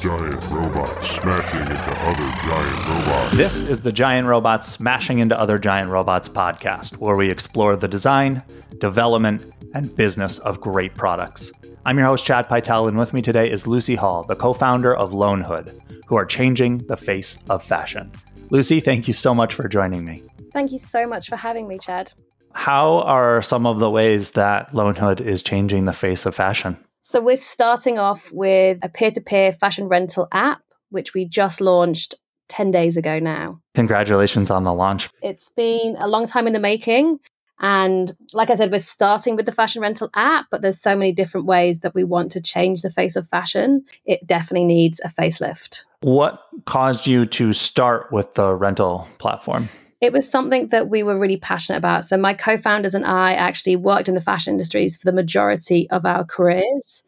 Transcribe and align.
giant 0.00 0.42
robots 0.48 1.10
smashing 1.10 1.60
into 1.60 1.92
other 2.00 2.32
giant 2.48 2.88
robots. 2.88 3.36
This 3.36 3.60
is 3.60 3.82
the 3.82 3.92
Giant 3.92 4.26
Robots 4.26 4.66
Smashing 4.66 5.18
into 5.18 5.38
Other 5.38 5.58
Giant 5.58 5.90
Robots 5.90 6.26
podcast, 6.26 6.96
where 6.96 7.16
we 7.16 7.30
explore 7.30 7.76
the 7.76 7.86
design, 7.86 8.42
development, 8.78 9.44
and 9.74 9.94
business 9.94 10.38
of 10.38 10.58
great 10.58 10.94
products. 10.94 11.52
I'm 11.84 11.98
your 11.98 12.06
host, 12.06 12.24
Chad 12.24 12.48
Pytel, 12.48 12.88
and 12.88 12.96
with 12.96 13.12
me 13.12 13.20
today 13.20 13.50
is 13.50 13.66
Lucy 13.66 13.94
Hall, 13.94 14.24
the 14.24 14.34
co 14.34 14.54
founder 14.54 14.96
of 14.96 15.12
Loanhood, 15.12 15.78
who 16.06 16.16
are 16.16 16.24
changing 16.24 16.78
the 16.86 16.96
face 16.96 17.44
of 17.50 17.62
fashion. 17.62 18.10
Lucy, 18.48 18.80
thank 18.80 19.06
you 19.06 19.12
so 19.12 19.34
much 19.34 19.52
for 19.52 19.68
joining 19.68 20.06
me. 20.06 20.22
Thank 20.54 20.72
you 20.72 20.78
so 20.78 21.06
much 21.06 21.28
for 21.28 21.36
having 21.36 21.68
me, 21.68 21.78
Chad. 21.78 22.10
How 22.54 23.00
are 23.00 23.42
some 23.42 23.66
of 23.66 23.80
the 23.80 23.90
ways 23.90 24.30
that 24.30 24.72
Loanhood 24.72 25.20
is 25.20 25.42
changing 25.42 25.84
the 25.84 25.92
face 25.92 26.24
of 26.24 26.34
fashion? 26.34 26.78
So, 27.10 27.20
we're 27.20 27.34
starting 27.34 27.98
off 27.98 28.30
with 28.30 28.78
a 28.82 28.88
peer 28.88 29.10
to 29.10 29.20
peer 29.20 29.50
fashion 29.50 29.88
rental 29.88 30.28
app, 30.30 30.60
which 30.90 31.12
we 31.12 31.24
just 31.24 31.60
launched 31.60 32.14
10 32.50 32.70
days 32.70 32.96
ago 32.96 33.18
now. 33.18 33.60
Congratulations 33.74 34.48
on 34.48 34.62
the 34.62 34.72
launch. 34.72 35.10
It's 35.20 35.48
been 35.48 35.96
a 35.98 36.06
long 36.06 36.24
time 36.24 36.46
in 36.46 36.52
the 36.52 36.60
making. 36.60 37.18
And 37.58 38.12
like 38.32 38.48
I 38.48 38.54
said, 38.54 38.70
we're 38.70 38.78
starting 38.78 39.34
with 39.34 39.46
the 39.46 39.50
fashion 39.50 39.82
rental 39.82 40.08
app, 40.14 40.46
but 40.52 40.62
there's 40.62 40.80
so 40.80 40.94
many 40.94 41.10
different 41.12 41.46
ways 41.46 41.80
that 41.80 41.96
we 41.96 42.04
want 42.04 42.30
to 42.30 42.40
change 42.40 42.82
the 42.82 42.90
face 42.90 43.16
of 43.16 43.26
fashion. 43.26 43.84
It 44.04 44.24
definitely 44.24 44.66
needs 44.66 45.00
a 45.00 45.08
facelift. 45.08 45.82
What 46.02 46.40
caused 46.66 47.08
you 47.08 47.26
to 47.26 47.52
start 47.52 48.12
with 48.12 48.34
the 48.34 48.54
rental 48.54 49.08
platform? 49.18 49.68
It 50.00 50.12
was 50.12 50.28
something 50.28 50.68
that 50.68 50.88
we 50.88 51.02
were 51.02 51.18
really 51.18 51.36
passionate 51.36 51.78
about. 51.78 52.04
So, 52.04 52.16
my 52.16 52.34
co 52.34 52.56
founders 52.56 52.94
and 52.94 53.04
I 53.04 53.34
actually 53.34 53.76
worked 53.76 54.08
in 54.08 54.14
the 54.14 54.20
fashion 54.20 54.54
industries 54.54 54.96
for 54.96 55.04
the 55.04 55.12
majority 55.12 55.88
of 55.90 56.06
our 56.06 56.24
careers. 56.24 57.02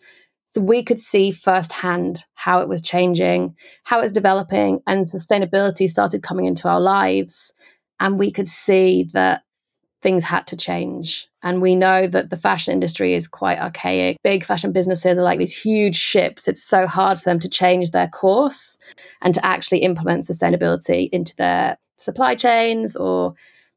So, 0.47 0.61
we 0.61 0.83
could 0.83 1.01
see 1.01 1.31
firsthand 1.31 2.25
how 2.35 2.61
it 2.61 2.69
was 2.69 2.83
changing, 2.83 3.55
how 3.85 3.99
it 3.99 4.03
was 4.03 4.13
developing, 4.13 4.81
and 4.87 5.07
sustainability 5.07 5.89
started 5.89 6.23
coming 6.23 6.45
into 6.45 6.69
our 6.69 6.81
lives. 6.81 7.53
And 7.99 8.19
we 8.19 8.31
could 8.31 8.49
see 8.49 9.09
that 9.15 9.43
things 10.03 10.25
had 10.25 10.47
to 10.49 10.57
change. 10.57 11.29
And 11.43 11.63
we 11.63 11.77
know 11.77 12.07
that 12.09 12.31
the 12.31 12.37
fashion 12.37 12.73
industry 12.73 13.15
is 13.15 13.29
quite 13.29 13.59
archaic. 13.59 14.17
Big 14.23 14.45
fashion 14.45 14.73
businesses 14.73 15.17
are 15.17 15.23
like 15.23 15.39
these 15.39 15.57
huge 15.57 15.97
ships. 15.97 16.49
It's 16.49 16.63
so 16.63 16.87
hard 16.87 17.19
for 17.19 17.25
them 17.25 17.39
to 17.39 17.49
change 17.49 17.93
their 17.93 18.09
course 18.09 18.79
and 19.23 19.33
to 19.35 19.47
actually 19.47 19.79
implement 19.79 20.25
sustainability 20.25 21.09
into 21.13 21.35
their 21.37 21.79
supply 22.03 22.35
chains 22.35 22.97
or 22.97 23.35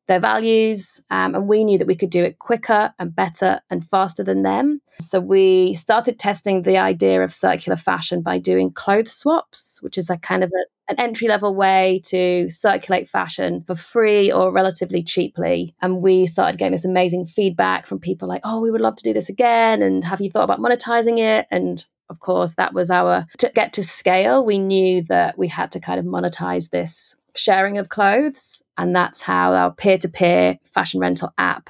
their 0.08 0.20
values. 0.20 1.02
Um, 1.10 1.36
and 1.36 1.48
we 1.48 1.64
knew 1.64 1.78
that 1.78 1.88
we 1.88 1.96
could 1.96 2.10
do 2.10 2.24
it 2.24 2.40
quicker 2.40 2.94
and 3.00 3.16
better 3.16 3.60
and 3.70 3.84
faster 3.84 4.24
than 4.24 4.44
them. 4.44 4.82
So 5.02 5.20
we 5.20 5.74
started 5.74 6.20
testing 6.20 6.62
the 6.62 6.78
idea 6.78 7.24
of 7.24 7.34
circular 7.34 7.76
fashion 7.76 8.22
by 8.22 8.38
doing 8.38 8.72
clothes 8.72 9.14
swaps, 9.14 9.80
which 9.82 9.98
is 9.98 10.10
a 10.10 10.18
kind 10.18 10.44
of 10.44 10.52
a, 10.52 10.92
an 10.92 11.00
entry 11.00 11.28
level 11.28 11.56
way 11.56 12.02
to 12.06 12.50
circulate 12.50 13.10
fashion 13.10 13.64
for 13.66 13.76
free 13.76 14.32
or 14.32 14.52
relatively 14.52 15.04
cheaply. 15.04 15.74
And 15.82 16.02
we 16.02 16.28
started 16.28 16.60
getting 16.60 16.74
this 16.74 16.86
amazing 16.86 17.26
feedback 17.26 17.88
from 17.88 18.00
people 18.00 18.28
like, 18.28 18.42
oh, 18.44 18.62
we 18.62 18.72
would 18.72 18.82
love 18.82 18.96
to 18.98 19.04
do 19.04 19.14
this 19.14 19.30
again. 19.30 19.82
And 19.82 20.04
have 20.04 20.22
you 20.22 20.30
thought 20.30 20.44
about 20.44 20.60
monetizing 20.60 21.18
it? 21.18 21.48
And 21.50 21.84
of 22.10 22.20
course, 22.20 22.54
that 22.56 22.74
was 22.74 22.92
our 22.92 23.26
to 23.40 23.52
get 23.56 23.74
to 23.74 23.84
scale. 23.84 24.46
We 24.46 24.60
knew 24.60 25.02
that 25.04 25.40
we 25.40 25.48
had 25.48 25.72
to 25.72 25.80
kind 25.80 26.00
of 26.00 26.06
monetize 26.06 26.70
this 26.70 27.16
sharing 27.38 27.78
of 27.78 27.90
clothes. 27.90 28.62
And 28.78 28.96
that's 28.96 29.22
how 29.22 29.54
our 29.54 29.72
peer 29.72 29.98
to 30.00 30.10
peer 30.10 30.58
fashion 30.74 31.00
rental 31.00 31.34
app 31.38 31.70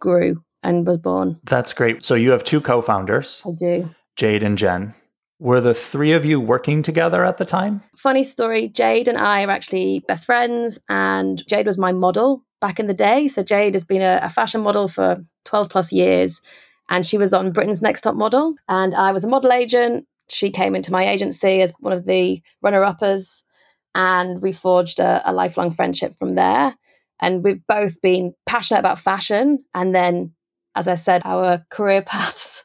grew 0.00 0.42
and 0.62 0.86
was 0.86 0.98
born. 0.98 1.38
That's 1.44 1.72
great. 1.72 2.04
So 2.04 2.14
you 2.14 2.30
have 2.30 2.44
two 2.44 2.60
co 2.60 2.82
founders. 2.82 3.42
I 3.46 3.50
do. 3.52 3.90
Jade 4.16 4.42
and 4.42 4.58
Jen. 4.58 4.94
Were 5.38 5.60
the 5.60 5.74
three 5.74 6.12
of 6.12 6.24
you 6.24 6.40
working 6.40 6.82
together 6.82 7.22
at 7.22 7.36
the 7.36 7.44
time? 7.44 7.82
Funny 7.96 8.24
story 8.24 8.68
Jade 8.68 9.06
and 9.06 9.18
I 9.18 9.44
are 9.44 9.50
actually 9.50 10.02
best 10.08 10.24
friends, 10.24 10.78
and 10.88 11.46
Jade 11.46 11.66
was 11.66 11.76
my 11.76 11.92
model 11.92 12.42
back 12.60 12.80
in 12.80 12.86
the 12.86 12.94
day. 12.94 13.28
So 13.28 13.42
Jade 13.42 13.74
has 13.74 13.84
been 13.84 14.00
a, 14.00 14.18
a 14.22 14.30
fashion 14.30 14.62
model 14.62 14.88
for 14.88 15.22
12 15.44 15.68
plus 15.68 15.92
years, 15.92 16.40
and 16.88 17.04
she 17.04 17.18
was 17.18 17.34
on 17.34 17.52
Britain's 17.52 17.82
Next 17.82 18.00
Top 18.00 18.14
Model. 18.14 18.54
And 18.68 18.94
I 18.94 19.12
was 19.12 19.24
a 19.24 19.28
model 19.28 19.52
agent. 19.52 20.06
She 20.30 20.50
came 20.50 20.74
into 20.74 20.90
my 20.90 21.06
agency 21.06 21.60
as 21.60 21.72
one 21.80 21.92
of 21.92 22.06
the 22.06 22.40
runner 22.62 22.82
uppers 22.82 23.44
and 23.96 24.42
we 24.42 24.52
forged 24.52 25.00
a, 25.00 25.22
a 25.24 25.32
lifelong 25.32 25.72
friendship 25.72 26.14
from 26.18 26.34
there. 26.34 26.76
And 27.18 27.42
we've 27.42 27.66
both 27.66 28.00
been 28.02 28.34
passionate 28.44 28.80
about 28.80 28.98
fashion. 28.98 29.64
And 29.74 29.94
then, 29.94 30.34
as 30.76 30.86
I 30.86 30.96
said, 30.96 31.22
our 31.24 31.64
career 31.70 32.02
paths, 32.02 32.64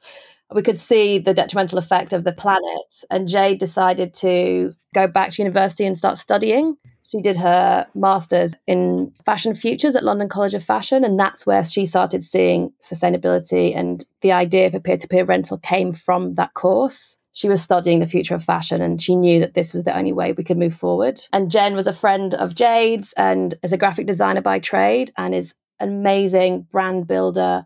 we 0.54 0.62
could 0.62 0.78
see 0.78 1.20
the 1.20 1.34
detrimental 1.34 1.80
effect 1.80 2.12
of 2.12 2.26
the 2.26 2.34
planet. 2.34 3.06
And 3.10 3.30
Jade 3.30 3.60
decided 3.60 4.14
to 4.16 4.76
go 4.94 5.08
back 5.08 5.32
to 5.32 5.42
university 5.42 5.86
and 5.86 5.98
start 5.98 6.18
studying. 6.18 6.76
She 7.10 7.22
did 7.22 7.38
her 7.38 7.88
master's 7.96 8.54
in 8.68 9.14
fashion 9.26 9.56
futures 9.56 9.96
at 9.96 10.04
London 10.04 10.28
College 10.28 10.54
of 10.54 10.64
Fashion. 10.66 11.06
And 11.06 11.18
that's 11.18 11.46
where 11.46 11.64
she 11.64 11.86
started 11.86 12.26
seeing 12.26 12.74
sustainability 12.84 13.74
and 13.74 14.06
the 14.22 14.34
idea 14.34 14.68
of 14.68 14.76
a 14.76 14.82
peer 14.82 14.98
to 14.98 15.08
peer 15.08 15.24
rental 15.24 15.58
came 15.60 15.94
from 15.94 16.36
that 16.36 16.54
course 16.56 17.18
she 17.34 17.48
was 17.48 17.62
studying 17.62 18.00
the 18.00 18.08
future 18.08 18.36
of 18.36 18.44
fashion 18.44 18.82
and 18.82 19.02
she 19.02 19.16
knew 19.16 19.40
that 19.40 19.54
this 19.54 19.74
was 19.74 19.84
the 19.84 19.96
only 19.96 20.14
way 20.14 20.34
we 20.34 20.44
could 20.44 20.58
move 20.58 20.76
forward. 20.76 21.22
And 21.32 21.50
Jen 21.50 21.76
was 21.76 21.88
a 21.88 21.94
friend 21.94 22.34
of 22.36 22.56
Jade's 22.56 23.14
and 23.14 23.56
is 23.64 23.74
a 23.74 23.78
graphic 23.78 24.06
designer 24.06 24.42
by 24.42 24.60
trade 24.60 25.12
and 25.18 25.34
is 25.34 25.54
an 25.80 25.90
amazing 25.90 26.68
brand 26.72 27.08
builder 27.08 27.66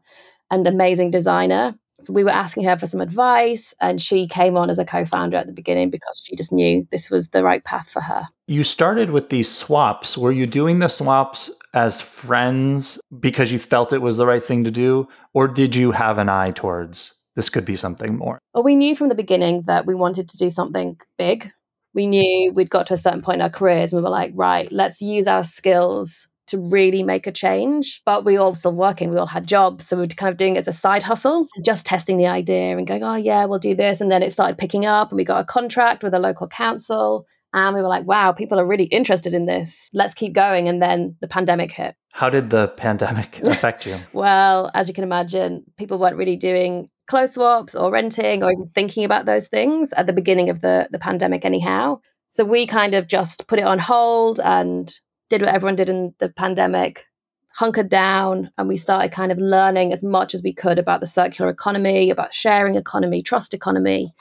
and 0.52 0.68
amazing 0.68 1.12
designer. 1.12 1.76
So 2.02 2.14
we 2.14 2.24
were 2.24 2.30
asking 2.30 2.66
her 2.66 2.78
for 2.78 2.88
some 2.88 3.02
advice 3.02 3.74
and 3.82 4.00
she 4.00 4.28
came 4.28 4.58
on 4.58 4.70
as 4.70 4.78
a 4.78 4.86
co-founder 4.86 5.38
at 5.38 5.48
the 5.48 5.54
beginning 5.54 5.90
because 5.90 6.22
she 6.24 6.36
just 6.36 6.52
knew 6.52 6.86
this 6.92 7.10
was 7.10 7.30
the 7.30 7.44
right 7.44 7.64
path 7.64 7.90
for 7.90 8.02
her. 8.02 8.28
You 8.48 8.64
started 8.64 9.10
with 9.10 9.30
these 9.30 9.50
swaps. 9.50 10.18
Were 10.18 10.32
you 10.32 10.46
doing 10.46 10.80
the 10.80 10.90
swaps 10.90 11.50
as 11.74 12.02
friends 12.02 13.00
because 13.20 13.52
you 13.52 13.60
felt 13.60 13.94
it 13.94 14.02
was 14.02 14.18
the 14.18 14.26
right 14.26 14.44
thing 14.44 14.66
to 14.66 14.72
do 14.72 15.08
or 15.34 15.48
did 15.48 15.76
you 15.76 15.92
have 15.92 16.18
an 16.18 16.30
eye 16.30 16.52
towards 16.52 17.16
this 17.36 17.50
could 17.50 17.66
be 17.66 17.76
something 17.76 18.18
more? 18.18 18.40
Well, 18.54 18.64
we 18.64 18.76
knew 18.76 18.96
from 18.96 19.10
the 19.10 19.16
beginning 19.16 19.64
that 19.68 19.86
we 19.86 19.94
wanted 19.94 20.30
to 20.30 20.38
do 20.38 20.50
something 20.50 20.98
big. 21.18 21.52
We 21.94 22.08
knew 22.08 22.52
we'd 22.54 22.70
got 22.70 22.88
to 22.88 22.94
a 22.94 22.98
certain 22.98 23.22
point 23.22 23.36
in 23.36 23.42
our 23.42 23.50
careers 23.50 23.94
and 23.94 24.02
we 24.02 24.04
were 24.04 24.10
like, 24.10 24.32
right, 24.36 24.72
let's 24.72 25.02
use 25.02 25.28
our 25.28 25.44
skills 25.44 26.28
to 26.48 26.58
really 26.58 27.04
make 27.04 27.28
a 27.28 27.32
change. 27.32 28.02
But 28.06 28.26
we 28.26 28.34
were 28.34 28.44
all 28.44 28.56
still 28.56 28.76
working, 28.76 29.10
we 29.10 29.18
all 29.18 29.26
had 29.26 29.48
jobs. 29.48 29.88
So 29.88 29.96
we 29.96 30.04
were 30.04 30.08
kind 30.08 30.30
of 30.30 30.38
doing 30.38 30.56
it 30.56 30.60
as 30.60 30.68
a 30.68 30.74
side 30.74 31.04
hustle, 31.04 31.48
just 31.64 31.86
testing 31.86 32.18
the 32.18 32.28
idea 32.28 32.78
and 32.78 32.86
going, 32.86 33.04
oh, 33.04 33.16
yeah, 33.16 33.46
we'll 33.46 33.60
do 33.60 33.76
this. 33.76 34.02
And 34.02 34.12
then 34.12 34.24
it 34.24 34.34
started 34.34 34.58
picking 34.58 34.86
up 34.86 35.12
and 35.12 35.18
we 35.18 35.24
got 35.24 35.42
a 35.42 35.46
contract 35.46 36.04
with 36.04 36.14
a 36.14 36.20
local 36.20 36.48
council. 36.48 37.26
And 37.54 37.74
we 37.74 37.82
were 37.82 37.88
like, 37.88 38.06
wow, 38.06 38.34
people 38.34 38.60
are 38.60 38.68
really 38.68 38.84
interested 38.86 39.34
in 39.34 39.46
this. 39.46 39.90
Let's 39.94 40.14
keep 40.14 40.34
going. 40.34 40.68
And 40.68 40.82
then 40.82 41.16
the 41.22 41.28
pandemic 41.28 41.72
hit. 41.72 41.96
How 42.14 42.30
did 42.30 42.50
the 42.50 42.68
pandemic 42.68 43.40
affect 43.44 43.86
you? 43.86 43.98
well, 44.14 44.72
as 44.74 44.88
you 44.90 44.94
can 44.94 45.06
imagine, 45.06 45.64
people 45.78 45.98
weren't 45.98 46.18
really 46.18 46.36
doing 46.36 46.90
clothes 47.08 47.34
swaps 47.34 47.76
or 47.76 47.92
renting 47.92 48.44
or 48.44 48.52
even 48.52 48.66
thinking 48.66 49.04
about 49.04 49.26
those 49.26 49.48
things 49.48 49.94
at 49.94 50.08
the 50.08 50.14
beginning 50.14 50.50
of 50.50 50.62
the, 50.62 50.88
the 50.92 51.00
pandemic, 51.00 51.46
anyhow. 51.46 52.00
So 52.30 52.44
we 52.44 52.68
kind 52.68 52.94
of 52.94 53.08
just 53.08 53.48
put 53.48 53.60
it 53.60 53.66
on 53.66 53.80
hold 53.80 54.40
and 54.40 54.94
did 55.30 55.42
what 55.42 55.54
everyone 55.54 55.76
did 55.76 55.90
in 55.90 56.14
the 56.20 56.30
pandemic, 56.30 57.06
hunkered 57.54 57.90
down, 57.90 58.52
and 58.58 58.68
we 58.68 58.78
started 58.78 59.12
kind 59.12 59.32
of 59.32 59.38
learning 59.38 59.94
as 59.94 60.04
much 60.04 60.34
as 60.34 60.44
we 60.44 60.54
could 60.54 60.78
about 60.78 61.00
the 61.00 61.08
circular 61.08 61.50
economy, 61.50 62.10
about 62.10 62.34
sharing 62.34 62.76
economy, 62.76 63.22
trust 63.22 63.54
economy, 63.54 64.14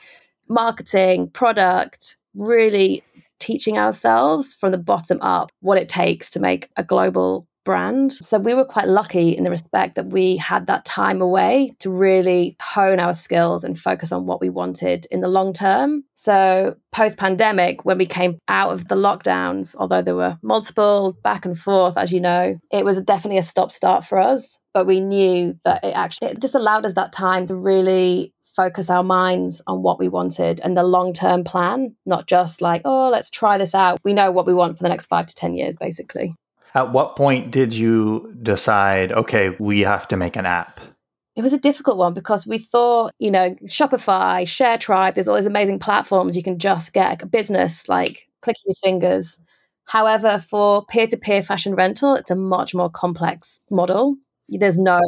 marketing, 0.48 1.28
product, 1.30 2.16
really 2.34 3.02
teaching 3.38 3.78
ourselves 3.78 4.54
from 4.54 4.72
the 4.72 4.78
bottom 4.78 5.18
up 5.20 5.50
what 5.60 5.78
it 5.78 5.88
takes 5.88 6.30
to 6.30 6.40
make 6.40 6.68
a 6.76 6.84
global 6.84 7.46
brand. 7.64 8.12
So 8.12 8.38
we 8.38 8.54
were 8.54 8.64
quite 8.64 8.88
lucky 8.88 9.36
in 9.36 9.44
the 9.44 9.50
respect 9.50 9.96
that 9.96 10.06
we 10.06 10.36
had 10.36 10.66
that 10.66 10.84
time 10.84 11.20
away 11.20 11.74
to 11.80 11.90
really 11.90 12.56
hone 12.60 13.00
our 13.00 13.14
skills 13.14 13.64
and 13.64 13.78
focus 13.78 14.12
on 14.12 14.26
what 14.26 14.40
we 14.40 14.50
wanted 14.50 15.06
in 15.10 15.20
the 15.20 15.28
long 15.28 15.52
term. 15.52 16.04
So 16.16 16.76
post 16.92 17.18
pandemic, 17.18 17.84
when 17.84 17.98
we 17.98 18.06
came 18.06 18.38
out 18.48 18.72
of 18.72 18.88
the 18.88 18.94
lockdowns, 18.94 19.74
although 19.78 20.02
there 20.02 20.14
were 20.14 20.38
multiple 20.42 21.16
back 21.22 21.44
and 21.44 21.58
forth, 21.58 21.96
as 21.96 22.12
you 22.12 22.20
know, 22.20 22.58
it 22.70 22.84
was 22.84 23.02
definitely 23.02 23.38
a 23.38 23.42
stop 23.42 23.72
start 23.72 24.04
for 24.04 24.18
us. 24.18 24.58
But 24.72 24.86
we 24.86 25.00
knew 25.00 25.58
that 25.64 25.84
it 25.84 25.94
actually 25.94 26.28
it 26.28 26.40
just 26.40 26.54
allowed 26.54 26.84
us 26.86 26.94
that 26.94 27.12
time 27.12 27.46
to 27.48 27.56
really 27.56 28.32
focus 28.56 28.88
our 28.88 29.02
minds 29.02 29.60
on 29.66 29.82
what 29.82 29.98
we 29.98 30.08
wanted 30.08 30.60
and 30.62 30.76
the 30.76 30.82
long 30.82 31.12
term 31.12 31.44
plan, 31.44 31.94
not 32.06 32.26
just 32.26 32.62
like, 32.62 32.82
oh, 32.84 33.10
let's 33.10 33.30
try 33.30 33.58
this 33.58 33.74
out. 33.74 33.98
We 34.04 34.14
know 34.14 34.30
what 34.30 34.46
we 34.46 34.54
want 34.54 34.76
for 34.76 34.82
the 34.82 34.88
next 34.88 35.06
five 35.06 35.26
to 35.26 35.34
10 35.34 35.54
years, 35.54 35.76
basically. 35.76 36.34
At 36.74 36.92
what 36.92 37.16
point 37.16 37.52
did 37.52 37.72
you 37.72 38.34
decide, 38.42 39.12
okay, 39.12 39.56
we 39.60 39.80
have 39.80 40.08
to 40.08 40.16
make 40.16 40.36
an 40.36 40.46
app? 40.46 40.80
It 41.36 41.42
was 41.42 41.52
a 41.52 41.58
difficult 41.58 41.98
one 41.98 42.14
because 42.14 42.46
we 42.46 42.58
thought, 42.58 43.12
you 43.18 43.30
know, 43.30 43.56
Shopify, 43.66 44.42
ShareTribe, 44.42 45.14
there's 45.14 45.28
all 45.28 45.36
these 45.36 45.46
amazing 45.46 45.78
platforms 45.78 46.36
you 46.36 46.42
can 46.42 46.58
just 46.58 46.92
get 46.92 47.22
a 47.22 47.26
business 47.26 47.88
like 47.88 48.28
clicking 48.42 48.62
your 48.66 48.74
fingers. 48.82 49.38
However, 49.84 50.38
for 50.38 50.84
peer 50.86 51.06
to 51.06 51.16
peer 51.16 51.42
fashion 51.42 51.74
rental, 51.74 52.14
it's 52.14 52.30
a 52.30 52.36
much 52.36 52.74
more 52.74 52.90
complex 52.90 53.60
model. 53.70 54.16
There's 54.48 54.78
no, 54.78 55.00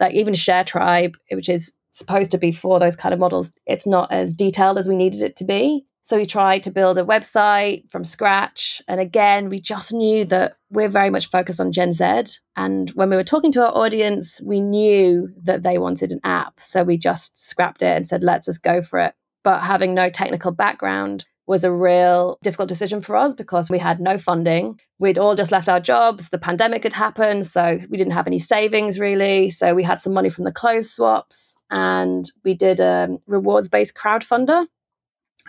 like, 0.00 0.14
even 0.14 0.34
ShareTribe, 0.34 1.14
which 1.32 1.48
is 1.48 1.72
supposed 1.90 2.30
to 2.32 2.38
be 2.38 2.50
for 2.50 2.80
those 2.80 2.96
kind 2.96 3.12
of 3.12 3.20
models, 3.20 3.52
it's 3.66 3.86
not 3.86 4.10
as 4.10 4.34
detailed 4.34 4.78
as 4.78 4.88
we 4.88 4.96
needed 4.96 5.22
it 5.22 5.36
to 5.36 5.44
be. 5.44 5.86
So 6.04 6.18
we 6.18 6.26
tried 6.26 6.62
to 6.64 6.70
build 6.70 6.98
a 6.98 7.04
website 7.04 7.90
from 7.90 8.04
scratch. 8.04 8.82
And 8.86 9.00
again, 9.00 9.48
we 9.48 9.58
just 9.58 9.90
knew 9.90 10.26
that 10.26 10.58
we're 10.68 10.90
very 10.90 11.08
much 11.08 11.30
focused 11.30 11.60
on 11.60 11.72
Gen 11.72 11.94
Z. 11.94 12.38
And 12.56 12.90
when 12.90 13.08
we 13.08 13.16
were 13.16 13.24
talking 13.24 13.50
to 13.52 13.64
our 13.64 13.74
audience, 13.74 14.38
we 14.44 14.60
knew 14.60 15.30
that 15.42 15.62
they 15.62 15.78
wanted 15.78 16.12
an 16.12 16.20
app. 16.22 16.60
So 16.60 16.84
we 16.84 16.98
just 16.98 17.38
scrapped 17.38 17.80
it 17.80 17.96
and 17.96 18.06
said, 18.06 18.22
let's 18.22 18.44
just 18.44 18.62
go 18.62 18.82
for 18.82 18.98
it. 18.98 19.14
But 19.44 19.62
having 19.62 19.94
no 19.94 20.10
technical 20.10 20.52
background 20.52 21.24
was 21.46 21.64
a 21.64 21.72
real 21.72 22.38
difficult 22.42 22.68
decision 22.68 23.00
for 23.00 23.16
us 23.16 23.32
because 23.32 23.70
we 23.70 23.78
had 23.78 23.98
no 23.98 24.18
funding. 24.18 24.78
We'd 24.98 25.18
all 25.18 25.34
just 25.34 25.52
left 25.52 25.70
our 25.70 25.80
jobs. 25.80 26.28
The 26.28 26.38
pandemic 26.38 26.82
had 26.82 26.92
happened. 26.92 27.46
So 27.46 27.78
we 27.88 27.96
didn't 27.96 28.12
have 28.12 28.26
any 28.26 28.38
savings 28.38 28.98
really. 28.98 29.48
So 29.48 29.74
we 29.74 29.82
had 29.82 30.02
some 30.02 30.12
money 30.12 30.28
from 30.28 30.44
the 30.44 30.52
clothes 30.52 30.90
swaps 30.90 31.56
and 31.70 32.30
we 32.44 32.52
did 32.52 32.80
a 32.80 33.18
rewards 33.26 33.68
based 33.68 33.94
crowdfunder 33.94 34.66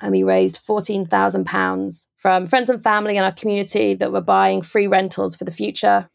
and 0.02 0.12
we 0.12 0.24
raised 0.24 0.66
£14,000 0.66 2.08
from 2.18 2.48
friends 2.48 2.70
and 2.70 2.84
family 2.84 3.18
in 3.18 3.24
our 3.24 3.32
community 3.32 3.96
that 3.96 4.12
were 4.12 4.22
buying 4.22 4.62
free 4.62 4.88
rentals 4.88 5.36
for 5.36 5.46
the 5.46 5.52
future 5.52 6.10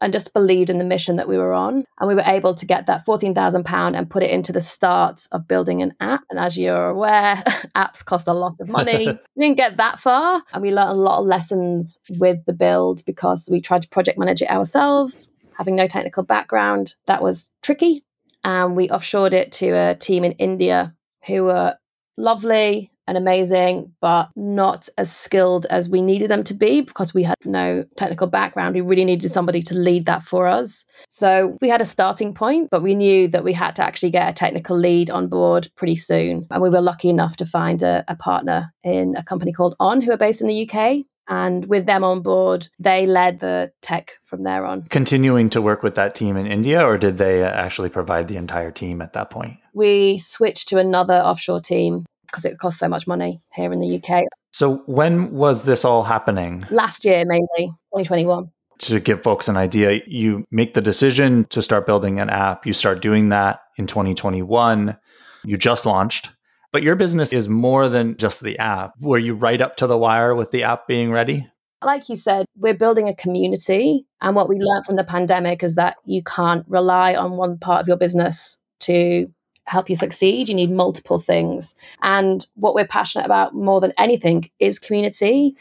and 0.00 0.12
just 0.12 0.32
believed 0.32 0.70
in 0.70 0.78
the 0.78 0.84
mission 0.84 1.16
that 1.16 1.28
we 1.28 1.36
were 1.36 1.52
on. 1.52 1.84
And 1.98 2.08
we 2.08 2.14
were 2.14 2.22
able 2.24 2.54
to 2.54 2.66
get 2.66 2.86
that 2.86 3.04
£14,000 3.04 3.96
and 3.98 4.10
put 4.10 4.22
it 4.22 4.30
into 4.30 4.52
the 4.52 4.60
start 4.60 5.26
of 5.32 5.48
building 5.48 5.82
an 5.82 5.94
app. 6.00 6.22
And 6.30 6.38
as 6.38 6.56
you're 6.56 6.88
aware, 6.88 7.42
apps 7.76 8.04
cost 8.04 8.28
a 8.28 8.32
lot 8.32 8.60
of 8.60 8.68
money. 8.68 9.06
we 9.36 9.42
didn't 9.42 9.56
get 9.56 9.76
that 9.78 9.98
far. 9.98 10.42
And 10.52 10.62
we 10.62 10.70
learned 10.70 10.90
a 10.90 10.94
lot 10.94 11.20
of 11.20 11.26
lessons 11.26 12.00
with 12.10 12.44
the 12.46 12.52
build 12.52 13.04
because 13.04 13.48
we 13.50 13.60
tried 13.60 13.82
to 13.82 13.88
project 13.88 14.18
manage 14.18 14.42
it 14.42 14.50
ourselves, 14.50 15.28
having 15.56 15.74
no 15.74 15.86
technical 15.86 16.22
background. 16.22 16.94
That 17.06 17.22
was 17.22 17.50
tricky. 17.62 18.04
And 18.44 18.76
we 18.76 18.88
offshored 18.88 19.34
it 19.34 19.50
to 19.52 19.70
a 19.70 19.94
team 19.96 20.22
in 20.22 20.32
India 20.32 20.94
who 21.26 21.44
were 21.44 21.76
lovely 22.16 22.90
and 23.08 23.16
amazing, 23.16 23.90
but 24.02 24.28
not 24.36 24.86
as 24.98 25.10
skilled 25.10 25.64
as 25.70 25.88
we 25.88 26.02
needed 26.02 26.30
them 26.30 26.44
to 26.44 26.52
be 26.52 26.82
because 26.82 27.14
we 27.14 27.22
had 27.22 27.36
no 27.46 27.84
technical 27.96 28.26
background. 28.26 28.74
We 28.74 28.82
really 28.82 29.06
needed 29.06 29.32
somebody 29.32 29.62
to 29.62 29.74
lead 29.74 30.04
that 30.06 30.22
for 30.22 30.46
us. 30.46 30.84
So 31.08 31.56
we 31.62 31.70
had 31.70 31.80
a 31.80 31.86
starting 31.86 32.34
point, 32.34 32.68
but 32.70 32.82
we 32.82 32.94
knew 32.94 33.26
that 33.28 33.44
we 33.44 33.54
had 33.54 33.74
to 33.76 33.82
actually 33.82 34.10
get 34.10 34.28
a 34.28 34.34
technical 34.34 34.76
lead 34.76 35.10
on 35.10 35.28
board 35.28 35.70
pretty 35.74 35.96
soon. 35.96 36.46
And 36.50 36.62
we 36.62 36.68
were 36.68 36.82
lucky 36.82 37.08
enough 37.08 37.36
to 37.38 37.46
find 37.46 37.82
a, 37.82 38.04
a 38.08 38.14
partner 38.14 38.74
in 38.84 39.16
a 39.16 39.24
company 39.24 39.52
called 39.52 39.74
On, 39.80 40.02
who 40.02 40.12
are 40.12 40.18
based 40.18 40.42
in 40.42 40.46
the 40.46 40.68
UK. 40.68 41.06
And 41.30 41.66
with 41.66 41.86
them 41.86 42.04
on 42.04 42.20
board, 42.20 42.68
they 42.78 43.06
led 43.06 43.40
the 43.40 43.72
tech 43.82 44.18
from 44.22 44.44
there 44.44 44.64
on. 44.64 44.82
Continuing 44.84 45.50
to 45.50 45.62
work 45.62 45.82
with 45.82 45.94
that 45.94 46.14
team 46.14 46.36
in 46.36 46.46
India, 46.46 46.82
or 46.82 46.96
did 46.96 47.18
they 47.18 47.42
uh, 47.42 47.48
actually 47.48 47.90
provide 47.90 48.28
the 48.28 48.36
entire 48.36 48.70
team 48.70 49.02
at 49.02 49.12
that 49.12 49.30
point? 49.30 49.58
We 49.74 50.18
switched 50.18 50.68
to 50.68 50.78
another 50.78 51.14
offshore 51.14 51.60
team 51.60 52.06
because 52.30 52.44
it 52.44 52.58
costs 52.58 52.80
so 52.80 52.88
much 52.88 53.06
money 53.06 53.40
here 53.54 53.72
in 53.72 53.80
the 53.80 53.96
UK. 53.96 54.24
So, 54.52 54.82
when 54.86 55.32
was 55.32 55.64
this 55.64 55.84
all 55.84 56.04
happening? 56.04 56.66
Last 56.70 57.04
year, 57.04 57.24
mainly 57.26 57.72
2021. 57.94 58.50
To 58.80 59.00
give 59.00 59.22
folks 59.22 59.48
an 59.48 59.56
idea, 59.56 60.00
you 60.06 60.44
make 60.50 60.74
the 60.74 60.80
decision 60.80 61.46
to 61.50 61.60
start 61.60 61.86
building 61.86 62.20
an 62.20 62.30
app. 62.30 62.64
You 62.64 62.72
start 62.72 63.02
doing 63.02 63.30
that 63.30 63.60
in 63.76 63.86
2021. 63.86 64.96
You 65.44 65.56
just 65.56 65.84
launched, 65.84 66.30
but 66.72 66.82
your 66.82 66.96
business 66.96 67.32
is 67.32 67.48
more 67.48 67.88
than 67.88 68.16
just 68.16 68.42
the 68.42 68.58
app. 68.58 68.92
Were 69.00 69.18
you 69.18 69.34
right 69.34 69.60
up 69.60 69.76
to 69.76 69.86
the 69.86 69.98
wire 69.98 70.34
with 70.34 70.50
the 70.50 70.62
app 70.62 70.86
being 70.86 71.10
ready? 71.10 71.48
Like 71.82 72.08
you 72.08 72.16
said, 72.16 72.46
we're 72.56 72.74
building 72.74 73.08
a 73.08 73.14
community. 73.14 74.06
And 74.20 74.34
what 74.34 74.48
we 74.48 74.58
learned 74.58 74.86
from 74.86 74.96
the 74.96 75.04
pandemic 75.04 75.62
is 75.62 75.76
that 75.76 75.96
you 76.04 76.22
can't 76.22 76.64
rely 76.68 77.14
on 77.14 77.36
one 77.36 77.58
part 77.58 77.80
of 77.80 77.88
your 77.88 77.96
business 77.96 78.58
to 78.80 79.28
help 79.68 79.88
you 79.88 79.96
succeed. 79.96 80.48
You 80.48 80.54
need 80.54 80.70
multiple 80.70 81.18
things. 81.18 81.74
And 82.02 82.46
what 82.54 82.74
we're 82.74 82.86
passionate 82.86 83.26
about 83.26 83.54
more 83.54 83.80
than 83.80 83.92
anything 83.98 84.50
is 84.58 84.78
community. 84.78 85.56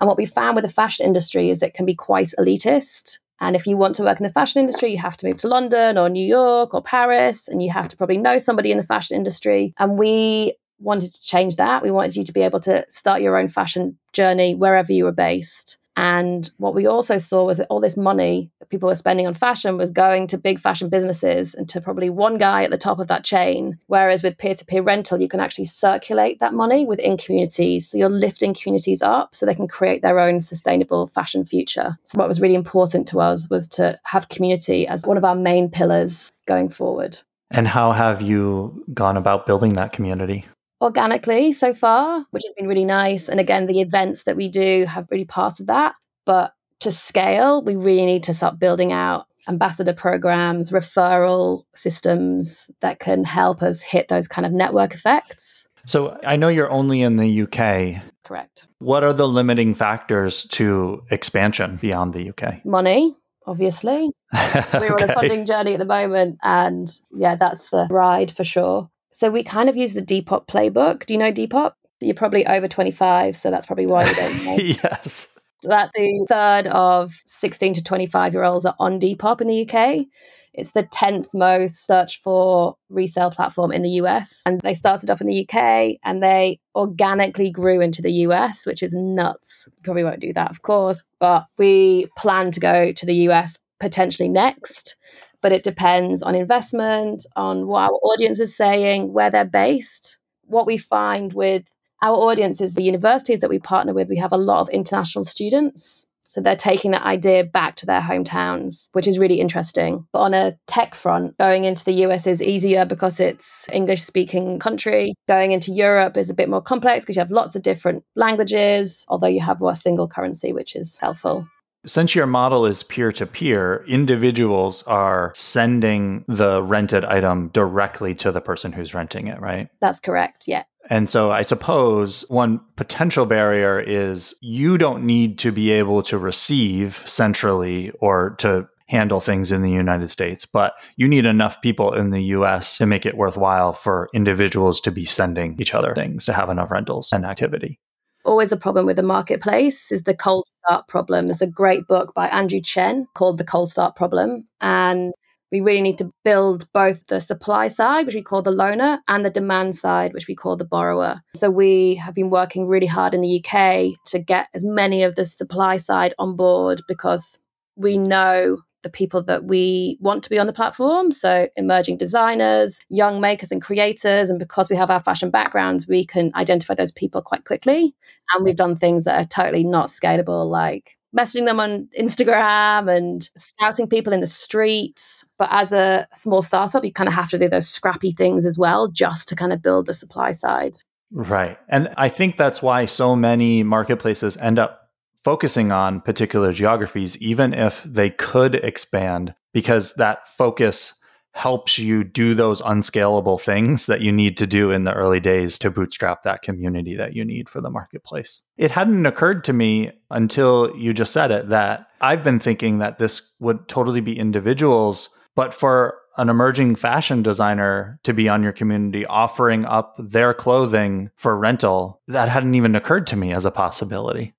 And 0.00 0.08
what 0.08 0.16
we 0.16 0.26
found 0.26 0.56
with 0.56 0.64
the 0.64 0.72
fashion 0.72 1.06
industry 1.06 1.50
is 1.50 1.62
it 1.62 1.74
can 1.74 1.86
be 1.86 1.94
quite 1.94 2.32
elitist. 2.38 3.18
And 3.40 3.56
if 3.56 3.66
you 3.66 3.76
want 3.76 3.96
to 3.96 4.04
work 4.04 4.20
in 4.20 4.24
the 4.24 4.32
fashion 4.32 4.60
industry, 4.60 4.92
you 4.92 4.98
have 4.98 5.16
to 5.16 5.26
move 5.26 5.38
to 5.38 5.48
London 5.48 5.98
or 5.98 6.08
New 6.08 6.26
York 6.26 6.74
or 6.74 6.82
Paris, 6.82 7.48
and 7.48 7.62
you 7.62 7.72
have 7.72 7.88
to 7.88 7.96
probably 7.96 8.18
know 8.18 8.38
somebody 8.38 8.70
in 8.70 8.78
the 8.78 8.84
fashion 8.84 9.16
industry. 9.16 9.74
And 9.78 9.98
we 9.98 10.54
wanted 10.78 11.12
to 11.12 11.20
change 11.20 11.56
that. 11.56 11.82
We 11.82 11.90
wanted 11.90 12.16
you 12.16 12.24
to 12.24 12.32
be 12.32 12.42
able 12.42 12.60
to 12.60 12.84
start 12.88 13.22
your 13.22 13.36
own 13.36 13.48
fashion 13.48 13.98
journey 14.12 14.54
wherever 14.54 14.92
you 14.92 15.04
were 15.04 15.12
based. 15.12 15.78
And 15.96 16.50
what 16.56 16.74
we 16.74 16.86
also 16.86 17.18
saw 17.18 17.44
was 17.44 17.58
that 17.58 17.66
all 17.68 17.80
this 17.80 17.96
money 17.96 18.50
that 18.60 18.70
people 18.70 18.88
were 18.88 18.94
spending 18.94 19.26
on 19.26 19.34
fashion 19.34 19.76
was 19.76 19.90
going 19.90 20.26
to 20.28 20.38
big 20.38 20.58
fashion 20.58 20.88
businesses 20.88 21.54
and 21.54 21.68
to 21.68 21.80
probably 21.80 22.08
one 22.08 22.38
guy 22.38 22.64
at 22.64 22.70
the 22.70 22.78
top 22.78 22.98
of 22.98 23.08
that 23.08 23.24
chain. 23.24 23.78
Whereas 23.86 24.22
with 24.22 24.38
peer 24.38 24.54
to 24.54 24.64
peer 24.64 24.82
rental, 24.82 25.20
you 25.20 25.28
can 25.28 25.40
actually 25.40 25.66
circulate 25.66 26.40
that 26.40 26.54
money 26.54 26.86
within 26.86 27.16
communities. 27.16 27.90
So 27.90 27.98
you're 27.98 28.08
lifting 28.08 28.54
communities 28.54 29.02
up 29.02 29.34
so 29.34 29.44
they 29.44 29.54
can 29.54 29.68
create 29.68 30.02
their 30.02 30.18
own 30.18 30.40
sustainable 30.40 31.06
fashion 31.08 31.44
future. 31.44 31.98
So 32.04 32.18
what 32.18 32.28
was 32.28 32.40
really 32.40 32.54
important 32.54 33.06
to 33.08 33.20
us 33.20 33.50
was 33.50 33.68
to 33.70 33.98
have 34.04 34.28
community 34.28 34.86
as 34.86 35.02
one 35.02 35.18
of 35.18 35.24
our 35.24 35.34
main 35.34 35.68
pillars 35.68 36.32
going 36.46 36.70
forward. 36.70 37.18
And 37.50 37.68
how 37.68 37.92
have 37.92 38.22
you 38.22 38.84
gone 38.94 39.18
about 39.18 39.46
building 39.46 39.74
that 39.74 39.92
community? 39.92 40.46
Organically 40.82 41.52
so 41.52 41.72
far, 41.72 42.26
which 42.32 42.42
has 42.44 42.52
been 42.54 42.66
really 42.66 42.84
nice. 42.84 43.28
And 43.28 43.38
again, 43.38 43.66
the 43.66 43.80
events 43.80 44.24
that 44.24 44.36
we 44.36 44.48
do 44.48 44.84
have 44.86 45.06
really 45.10 45.24
part 45.24 45.60
of 45.60 45.66
that. 45.68 45.94
But 46.26 46.52
to 46.80 46.90
scale, 46.90 47.62
we 47.62 47.76
really 47.76 48.04
need 48.04 48.24
to 48.24 48.34
start 48.34 48.58
building 48.58 48.92
out 48.92 49.26
ambassador 49.48 49.92
programs, 49.92 50.70
referral 50.70 51.64
systems 51.74 52.70
that 52.80 52.98
can 52.98 53.24
help 53.24 53.62
us 53.62 53.80
hit 53.80 54.08
those 54.08 54.28
kind 54.28 54.44
of 54.44 54.52
network 54.52 54.94
effects. 54.94 55.68
So 55.86 56.18
I 56.26 56.36
know 56.36 56.48
you're 56.48 56.70
only 56.70 57.02
in 57.02 57.16
the 57.16 57.42
UK. 57.42 58.02
Correct. 58.24 58.66
What 58.78 59.04
are 59.04 59.12
the 59.12 59.28
limiting 59.28 59.74
factors 59.74 60.44
to 60.44 61.02
expansion 61.10 61.76
beyond 61.76 62.14
the 62.14 62.30
UK? 62.30 62.64
Money, 62.64 63.16
obviously. 63.46 64.10
We're 64.74 64.94
on 64.94 65.10
a 65.10 65.14
funding 65.14 65.44
journey 65.44 65.74
at 65.74 65.78
the 65.78 65.84
moment. 65.84 66.38
And 66.42 66.90
yeah, 67.12 67.36
that's 67.36 67.72
a 67.72 67.88
ride 67.90 68.30
for 68.30 68.44
sure. 68.44 68.90
So 69.22 69.30
we 69.30 69.44
kind 69.44 69.68
of 69.68 69.76
use 69.76 69.92
the 69.92 70.02
Depop 70.02 70.48
playbook. 70.48 71.06
Do 71.06 71.14
you 71.14 71.18
know 71.18 71.30
Depop? 71.30 71.74
You're 72.00 72.12
probably 72.12 72.44
over 72.44 72.66
25, 72.66 73.36
so 73.36 73.52
that's 73.52 73.66
probably 73.66 73.86
why 73.86 74.04
you 74.04 74.14
don't 74.16 74.44
know. 74.44 74.56
yes. 74.56 75.28
That 75.62 75.92
the 75.94 76.26
third 76.28 76.66
of 76.66 77.14
16 77.26 77.74
to 77.74 77.84
25 77.84 78.32
year 78.32 78.42
olds 78.42 78.66
are 78.66 78.74
on 78.80 78.98
Depop 78.98 79.40
in 79.40 79.46
the 79.46 79.62
UK. 79.62 80.06
It's 80.54 80.72
the 80.72 80.82
10th 80.82 81.28
most 81.34 81.86
searched 81.86 82.20
for 82.20 82.74
resale 82.88 83.30
platform 83.30 83.70
in 83.70 83.82
the 83.82 83.90
US. 83.90 84.42
And 84.44 84.60
they 84.60 84.74
started 84.74 85.08
off 85.08 85.20
in 85.20 85.28
the 85.28 85.48
UK 85.48 85.98
and 86.02 86.20
they 86.20 86.58
organically 86.74 87.52
grew 87.52 87.80
into 87.80 88.02
the 88.02 88.10
US, 88.26 88.66
which 88.66 88.82
is 88.82 88.92
nuts. 88.92 89.68
Probably 89.84 90.02
won't 90.02 90.18
do 90.18 90.32
that, 90.32 90.50
of 90.50 90.62
course, 90.62 91.04
but 91.20 91.46
we 91.58 92.08
plan 92.18 92.50
to 92.50 92.58
go 92.58 92.90
to 92.90 93.06
the 93.06 93.14
US 93.28 93.56
potentially 93.78 94.28
next 94.28 94.96
but 95.42 95.52
it 95.52 95.62
depends 95.62 96.22
on 96.22 96.34
investment, 96.34 97.26
on 97.36 97.66
what 97.66 97.90
our 97.90 97.98
audience 98.02 98.40
is 98.40 98.56
saying, 98.56 99.12
where 99.12 99.30
they're 99.30 99.44
based. 99.44 100.18
What 100.44 100.66
we 100.66 100.78
find 100.78 101.32
with 101.32 101.70
our 102.00 102.16
audience 102.16 102.60
is 102.60 102.74
the 102.74 102.82
universities 102.82 103.40
that 103.40 103.50
we 103.50 103.58
partner 103.58 103.92
with, 103.92 104.08
we 104.08 104.16
have 104.16 104.32
a 104.32 104.36
lot 104.38 104.60
of 104.60 104.68
international 104.70 105.24
students. 105.24 106.06
So 106.22 106.40
they're 106.40 106.56
taking 106.56 106.92
that 106.92 107.02
idea 107.02 107.44
back 107.44 107.76
to 107.76 107.86
their 107.86 108.00
hometowns, 108.00 108.88
which 108.92 109.06
is 109.06 109.18
really 109.18 109.38
interesting. 109.38 110.06
But 110.12 110.20
on 110.20 110.32
a 110.32 110.56
tech 110.66 110.94
front, 110.94 111.36
going 111.36 111.64
into 111.64 111.84
the 111.84 112.06
US 112.06 112.26
is 112.26 112.42
easier 112.42 112.86
because 112.86 113.20
it's 113.20 113.68
English 113.70 114.02
speaking 114.02 114.58
country. 114.58 115.12
Going 115.28 115.52
into 115.52 115.72
Europe 115.72 116.16
is 116.16 116.30
a 116.30 116.34
bit 116.34 116.48
more 116.48 116.62
complex 116.62 117.04
because 117.04 117.16
you 117.16 117.20
have 117.20 117.30
lots 117.30 117.54
of 117.54 117.62
different 117.62 118.04
languages, 118.16 119.04
although 119.08 119.26
you 119.26 119.40
have 119.40 119.60
a 119.60 119.74
single 119.74 120.08
currency, 120.08 120.54
which 120.54 120.74
is 120.74 120.98
helpful. 120.98 121.46
Since 121.84 122.14
your 122.14 122.26
model 122.26 122.64
is 122.64 122.84
peer 122.84 123.10
to 123.12 123.26
peer, 123.26 123.84
individuals 123.88 124.84
are 124.84 125.32
sending 125.34 126.24
the 126.28 126.62
rented 126.62 127.04
item 127.04 127.48
directly 127.48 128.14
to 128.16 128.30
the 128.30 128.40
person 128.40 128.72
who's 128.72 128.94
renting 128.94 129.26
it, 129.26 129.40
right? 129.40 129.68
That's 129.80 129.98
correct. 129.98 130.44
Yeah. 130.46 130.62
And 130.90 131.10
so 131.10 131.32
I 131.32 131.42
suppose 131.42 132.24
one 132.28 132.60
potential 132.76 133.26
barrier 133.26 133.80
is 133.80 134.34
you 134.40 134.78
don't 134.78 135.04
need 135.04 135.38
to 135.38 135.50
be 135.50 135.72
able 135.72 136.02
to 136.04 136.18
receive 136.18 137.02
centrally 137.04 137.90
or 138.00 138.36
to 138.38 138.68
handle 138.86 139.20
things 139.20 139.50
in 139.50 139.62
the 139.62 139.70
United 139.70 140.08
States, 140.08 140.44
but 140.44 140.74
you 140.96 141.08
need 141.08 141.24
enough 141.24 141.62
people 141.62 141.94
in 141.94 142.10
the 142.10 142.22
US 142.24 142.78
to 142.78 142.86
make 142.86 143.06
it 143.06 143.16
worthwhile 143.16 143.72
for 143.72 144.08
individuals 144.12 144.80
to 144.82 144.92
be 144.92 145.04
sending 145.04 145.56
each 145.58 145.74
other 145.74 145.94
things 145.94 146.26
to 146.26 146.32
have 146.32 146.50
enough 146.50 146.70
rentals 146.70 147.12
and 147.12 147.24
activity 147.24 147.80
always 148.24 148.52
a 148.52 148.56
problem 148.56 148.86
with 148.86 148.96
the 148.96 149.02
marketplace 149.02 149.92
is 149.92 150.02
the 150.02 150.16
cold 150.16 150.46
start 150.64 150.88
problem. 150.88 151.26
There's 151.26 151.42
a 151.42 151.46
great 151.46 151.86
book 151.86 152.12
by 152.14 152.28
Andrew 152.28 152.60
Chen 152.60 153.06
called 153.14 153.38
The 153.38 153.44
Cold 153.44 153.70
Start 153.70 153.96
Problem. 153.96 154.44
And 154.60 155.12
we 155.52 155.60
really 155.60 155.82
need 155.82 155.98
to 155.98 156.10
build 156.24 156.66
both 156.72 157.06
the 157.08 157.20
supply 157.20 157.68
side, 157.68 158.06
which 158.06 158.14
we 158.14 158.22
call 158.22 158.40
the 158.40 158.50
loaner, 158.50 158.98
and 159.06 159.24
the 159.24 159.30
demand 159.30 159.74
side, 159.74 160.14
which 160.14 160.26
we 160.26 160.34
call 160.34 160.56
the 160.56 160.64
borrower. 160.64 161.20
So 161.34 161.50
we 161.50 161.96
have 161.96 162.14
been 162.14 162.30
working 162.30 162.66
really 162.66 162.86
hard 162.86 163.12
in 163.12 163.20
the 163.20 163.44
UK 163.44 163.98
to 164.06 164.18
get 164.18 164.48
as 164.54 164.64
many 164.64 165.02
of 165.02 165.14
the 165.14 165.26
supply 165.26 165.76
side 165.76 166.14
on 166.18 166.36
board 166.36 166.80
because 166.88 167.38
we 167.76 167.98
know 167.98 168.62
the 168.82 168.90
people 168.90 169.22
that 169.24 169.44
we 169.44 169.98
want 170.00 170.22
to 170.24 170.30
be 170.30 170.38
on 170.38 170.46
the 170.46 170.52
platform. 170.52 171.12
So, 171.12 171.48
emerging 171.56 171.98
designers, 171.98 172.80
young 172.88 173.20
makers 173.20 173.52
and 173.52 173.62
creators. 173.62 174.30
And 174.30 174.38
because 174.38 174.68
we 174.68 174.76
have 174.76 174.90
our 174.90 175.02
fashion 175.02 175.30
backgrounds, 175.30 175.86
we 175.86 176.04
can 176.04 176.32
identify 176.34 176.74
those 176.74 176.92
people 176.92 177.22
quite 177.22 177.44
quickly. 177.44 177.94
And 178.34 178.44
we've 178.44 178.56
done 178.56 178.76
things 178.76 179.04
that 179.04 179.20
are 179.20 179.26
totally 179.26 179.64
not 179.64 179.88
scalable, 179.88 180.50
like 180.50 180.96
messaging 181.16 181.46
them 181.46 181.60
on 181.60 181.88
Instagram 181.98 182.94
and 182.94 183.28
scouting 183.36 183.86
people 183.86 184.12
in 184.12 184.20
the 184.20 184.26
streets. 184.26 185.24
But 185.38 185.48
as 185.52 185.72
a 185.72 186.06
small 186.12 186.42
startup, 186.42 186.84
you 186.84 186.92
kind 186.92 187.08
of 187.08 187.14
have 187.14 187.30
to 187.30 187.38
do 187.38 187.48
those 187.48 187.68
scrappy 187.68 188.12
things 188.12 188.46
as 188.46 188.58
well, 188.58 188.88
just 188.88 189.28
to 189.28 189.36
kind 189.36 189.52
of 189.52 189.62
build 189.62 189.86
the 189.86 189.94
supply 189.94 190.32
side. 190.32 190.78
Right. 191.10 191.58
And 191.68 191.92
I 191.98 192.08
think 192.08 192.38
that's 192.38 192.62
why 192.62 192.86
so 192.86 193.14
many 193.14 193.62
marketplaces 193.62 194.36
end 194.38 194.58
up 194.58 194.81
focusing 195.22 195.72
on 195.72 196.00
particular 196.00 196.52
geographies, 196.52 197.20
even 197.22 197.54
if 197.54 197.82
they 197.84 198.10
could 198.10 198.56
expand, 198.56 199.34
because 199.52 199.94
that 199.94 200.26
focus 200.26 200.94
helps 201.34 201.78
you 201.78 202.04
do 202.04 202.34
those 202.34 202.60
unscalable 202.60 203.38
things 203.38 203.86
that 203.86 204.02
you 204.02 204.12
need 204.12 204.36
to 204.36 204.46
do 204.46 204.70
in 204.70 204.84
the 204.84 204.92
early 204.92 205.20
days 205.20 205.58
to 205.58 205.70
bootstrap 205.70 206.22
that 206.22 206.42
community 206.42 206.94
that 206.94 207.14
you 207.14 207.24
need 207.24 207.48
for 207.48 207.60
the 207.60 207.70
marketplace. 207.70 208.42
It 208.58 208.70
hadn't 208.70 209.06
occurred 209.06 209.42
to 209.44 209.52
me 209.52 209.92
until 210.10 210.76
you 210.76 210.92
just 210.92 211.12
said 211.12 211.30
it 211.30 211.48
that 211.48 211.86
I've 212.00 212.22
been 212.22 212.38
thinking 212.38 212.80
that 212.80 212.98
this 212.98 213.34
would 213.40 213.66
totally 213.66 214.00
be 214.00 214.18
individuals, 214.18 215.08
but 215.34 215.54
for 215.54 215.98
an 216.18 216.28
emerging 216.28 216.76
fashion 216.76 217.22
designer 217.22 217.98
to 218.02 218.12
be 218.12 218.28
on 218.28 218.42
your 218.42 218.52
community 218.52 219.06
offering 219.06 219.64
up 219.64 219.94
their 219.98 220.34
clothing 220.34 221.10
for 221.16 221.38
rental, 221.38 222.02
that 222.08 222.28
hadn't 222.28 222.54
even 222.54 222.76
occurred 222.76 223.06
to 223.06 223.16
me 223.16 223.32
as 223.32 223.46
a 223.46 223.50
possibility. 223.50 224.34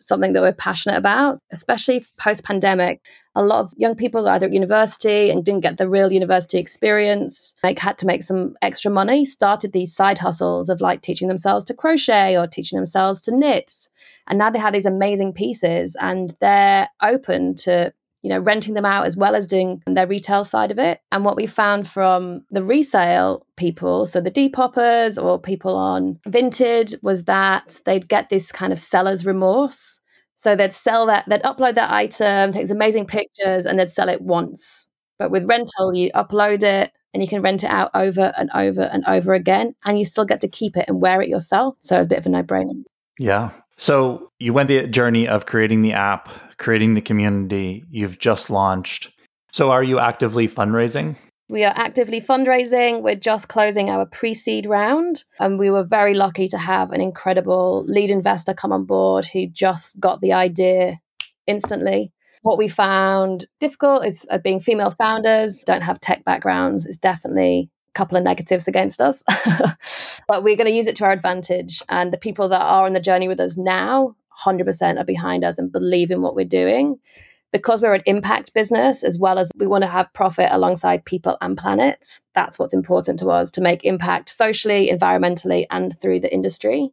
Something 0.00 0.32
that 0.32 0.42
we're 0.42 0.52
passionate 0.52 0.96
about, 0.96 1.40
especially 1.50 2.04
post 2.18 2.44
pandemic. 2.44 3.00
A 3.34 3.42
lot 3.42 3.60
of 3.60 3.72
young 3.76 3.94
people 3.94 4.28
are 4.28 4.32
either 4.32 4.46
at 4.46 4.52
university 4.52 5.30
and 5.30 5.44
didn't 5.44 5.60
get 5.62 5.76
the 5.76 5.88
real 5.88 6.10
university 6.12 6.58
experience, 6.58 7.54
like 7.62 7.78
had 7.78 7.98
to 7.98 8.06
make 8.06 8.22
some 8.22 8.56
extra 8.62 8.90
money, 8.90 9.24
started 9.24 9.72
these 9.72 9.94
side 9.94 10.18
hustles 10.18 10.68
of 10.68 10.80
like 10.80 11.02
teaching 11.02 11.28
themselves 11.28 11.64
to 11.66 11.74
crochet 11.74 12.36
or 12.36 12.46
teaching 12.46 12.76
themselves 12.76 13.20
to 13.22 13.36
knit. 13.36 13.72
And 14.28 14.38
now 14.38 14.50
they 14.50 14.58
have 14.58 14.72
these 14.72 14.86
amazing 14.86 15.32
pieces 15.32 15.96
and 16.00 16.34
they're 16.40 16.88
open 17.02 17.54
to 17.56 17.92
you 18.22 18.30
know, 18.30 18.38
renting 18.38 18.74
them 18.74 18.84
out 18.84 19.06
as 19.06 19.16
well 19.16 19.34
as 19.34 19.46
doing 19.46 19.82
their 19.86 20.06
retail 20.06 20.44
side 20.44 20.70
of 20.70 20.78
it. 20.78 21.00
And 21.12 21.24
what 21.24 21.36
we 21.36 21.46
found 21.46 21.88
from 21.88 22.42
the 22.50 22.64
resale 22.64 23.46
people, 23.56 24.06
so 24.06 24.20
the 24.20 24.30
Depopers 24.30 25.22
or 25.22 25.38
people 25.40 25.76
on 25.76 26.18
Vinted, 26.26 27.00
was 27.02 27.24
that 27.24 27.80
they'd 27.84 28.08
get 28.08 28.28
this 28.28 28.50
kind 28.52 28.72
of 28.72 28.78
seller's 28.78 29.24
remorse. 29.24 30.00
So 30.36 30.54
they'd 30.54 30.72
sell 30.72 31.06
that, 31.06 31.24
they'd 31.28 31.42
upload 31.42 31.74
that 31.74 31.90
item, 31.90 32.52
take 32.52 32.70
amazing 32.70 33.06
pictures, 33.06 33.66
and 33.66 33.78
they'd 33.78 33.90
sell 33.90 34.08
it 34.08 34.22
once. 34.22 34.86
But 35.18 35.30
with 35.30 35.48
rental, 35.48 35.94
you 35.94 36.12
upload 36.12 36.62
it 36.62 36.92
and 37.12 37.22
you 37.22 37.28
can 37.28 37.42
rent 37.42 37.64
it 37.64 37.70
out 37.70 37.90
over 37.94 38.32
and 38.36 38.50
over 38.54 38.82
and 38.82 39.04
over 39.06 39.32
again, 39.32 39.74
and 39.84 39.98
you 39.98 40.04
still 40.04 40.24
get 40.24 40.40
to 40.42 40.48
keep 40.48 40.76
it 40.76 40.84
and 40.88 41.00
wear 41.00 41.20
it 41.22 41.28
yourself. 41.28 41.76
So 41.80 42.02
a 42.02 42.04
bit 42.04 42.18
of 42.18 42.26
a 42.26 42.28
no 42.28 42.42
brainer. 42.42 42.84
Yeah. 43.18 43.50
So 43.76 44.30
you 44.38 44.52
went 44.52 44.68
the 44.68 44.86
journey 44.86 45.26
of 45.26 45.46
creating 45.46 45.82
the 45.82 45.92
app, 45.92 46.28
creating 46.58 46.94
the 46.94 47.00
community. 47.00 47.84
You've 47.90 48.18
just 48.18 48.50
launched. 48.50 49.10
So 49.52 49.70
are 49.70 49.82
you 49.82 49.98
actively 49.98 50.48
fundraising? 50.48 51.16
We 51.50 51.64
are 51.64 51.72
actively 51.74 52.20
fundraising. 52.20 53.00
We're 53.00 53.14
just 53.14 53.48
closing 53.48 53.88
our 53.88 54.04
pre 54.04 54.34
seed 54.34 54.66
round. 54.66 55.24
And 55.40 55.58
we 55.58 55.70
were 55.70 55.84
very 55.84 56.12
lucky 56.12 56.46
to 56.48 56.58
have 56.58 56.92
an 56.92 57.00
incredible 57.00 57.84
lead 57.86 58.10
investor 58.10 58.52
come 58.52 58.72
on 58.72 58.84
board 58.84 59.26
who 59.26 59.46
just 59.46 59.98
got 59.98 60.20
the 60.20 60.34
idea 60.34 60.98
instantly. 61.46 62.12
What 62.42 62.58
we 62.58 62.68
found 62.68 63.46
difficult 63.60 64.04
is 64.04 64.26
uh, 64.30 64.38
being 64.38 64.60
female 64.60 64.90
founders, 64.90 65.64
don't 65.64 65.82
have 65.82 66.00
tech 66.00 66.24
backgrounds. 66.24 66.86
It's 66.86 66.98
definitely 66.98 67.70
a 67.88 67.98
couple 67.98 68.18
of 68.18 68.24
negatives 68.24 68.68
against 68.68 69.00
us. 69.00 69.24
but 70.28 70.44
we're 70.44 70.56
going 70.56 70.66
to 70.66 70.70
use 70.70 70.86
it 70.86 70.96
to 70.96 71.04
our 71.04 71.12
advantage. 71.12 71.82
And 71.88 72.12
the 72.12 72.18
people 72.18 72.48
that 72.50 72.60
are 72.60 72.84
on 72.84 72.92
the 72.92 73.00
journey 73.00 73.26
with 73.26 73.40
us 73.40 73.56
now, 73.56 74.14
100% 74.44 74.98
are 74.98 75.04
behind 75.04 75.44
us 75.44 75.58
and 75.58 75.72
believe 75.72 76.10
in 76.10 76.22
what 76.22 76.34
we're 76.34 76.44
doing. 76.44 76.98
Because 77.50 77.80
we're 77.80 77.94
an 77.94 78.02
impact 78.04 78.52
business, 78.52 79.02
as 79.02 79.18
well 79.18 79.38
as 79.38 79.50
we 79.56 79.66
want 79.66 79.82
to 79.82 79.88
have 79.88 80.12
profit 80.12 80.48
alongside 80.50 81.06
people 81.06 81.38
and 81.40 81.56
planets, 81.56 82.20
that's 82.34 82.58
what's 82.58 82.74
important 82.74 83.18
to 83.20 83.30
us 83.30 83.50
to 83.52 83.62
make 83.62 83.86
impact 83.86 84.28
socially, 84.28 84.90
environmentally, 84.92 85.64
and 85.70 85.98
through 85.98 86.20
the 86.20 86.32
industry. 86.32 86.92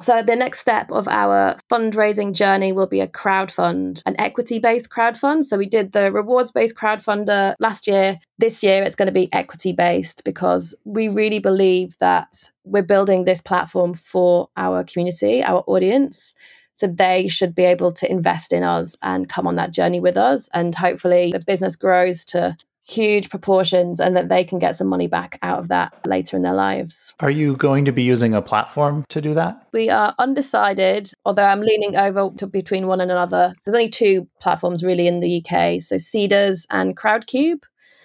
So, 0.00 0.22
the 0.22 0.36
next 0.36 0.60
step 0.60 0.92
of 0.92 1.08
our 1.08 1.58
fundraising 1.70 2.32
journey 2.32 2.72
will 2.72 2.86
be 2.86 3.00
a 3.00 3.08
crowdfund, 3.08 4.00
an 4.06 4.14
equity 4.18 4.60
based 4.60 4.90
crowdfund. 4.90 5.44
So, 5.44 5.56
we 5.56 5.66
did 5.66 5.90
the 5.90 6.12
rewards 6.12 6.52
based 6.52 6.76
crowdfunder 6.76 7.54
last 7.58 7.88
year. 7.88 8.20
This 8.38 8.62
year, 8.62 8.84
it's 8.84 8.94
going 8.94 9.06
to 9.06 9.12
be 9.12 9.32
equity 9.32 9.72
based 9.72 10.22
because 10.24 10.76
we 10.84 11.08
really 11.08 11.40
believe 11.40 11.98
that 11.98 12.50
we're 12.62 12.82
building 12.82 13.24
this 13.24 13.40
platform 13.40 13.92
for 13.94 14.48
our 14.56 14.84
community, 14.84 15.42
our 15.42 15.64
audience. 15.66 16.34
So, 16.78 16.86
they 16.86 17.28
should 17.28 17.54
be 17.54 17.64
able 17.64 17.92
to 17.92 18.10
invest 18.10 18.52
in 18.52 18.62
us 18.62 18.96
and 19.02 19.28
come 19.28 19.46
on 19.46 19.56
that 19.56 19.72
journey 19.72 20.00
with 20.00 20.16
us. 20.16 20.48
And 20.54 20.74
hopefully, 20.74 21.32
the 21.32 21.40
business 21.40 21.76
grows 21.76 22.24
to 22.26 22.56
huge 22.88 23.28
proportions 23.28 24.00
and 24.00 24.16
that 24.16 24.30
they 24.30 24.42
can 24.42 24.58
get 24.58 24.74
some 24.74 24.86
money 24.86 25.06
back 25.06 25.38
out 25.42 25.58
of 25.58 25.68
that 25.68 25.92
later 26.06 26.36
in 26.36 26.42
their 26.42 26.54
lives. 26.54 27.12
Are 27.20 27.30
you 27.30 27.54
going 27.56 27.84
to 27.84 27.92
be 27.92 28.02
using 28.02 28.32
a 28.32 28.40
platform 28.40 29.04
to 29.10 29.20
do 29.20 29.34
that? 29.34 29.66
We 29.72 29.90
are 29.90 30.14
undecided, 30.18 31.12
although 31.26 31.44
I'm 31.44 31.60
leaning 31.60 31.96
over 31.96 32.30
to 32.38 32.46
between 32.46 32.86
one 32.86 33.02
and 33.02 33.10
another. 33.10 33.54
There's 33.64 33.74
only 33.74 33.90
two 33.90 34.26
platforms 34.40 34.82
really 34.82 35.06
in 35.06 35.20
the 35.20 35.44
UK, 35.44 35.82
so 35.82 35.96
Seedrs 35.96 36.64
and 36.70 36.96
Crowdcube. 36.96 37.62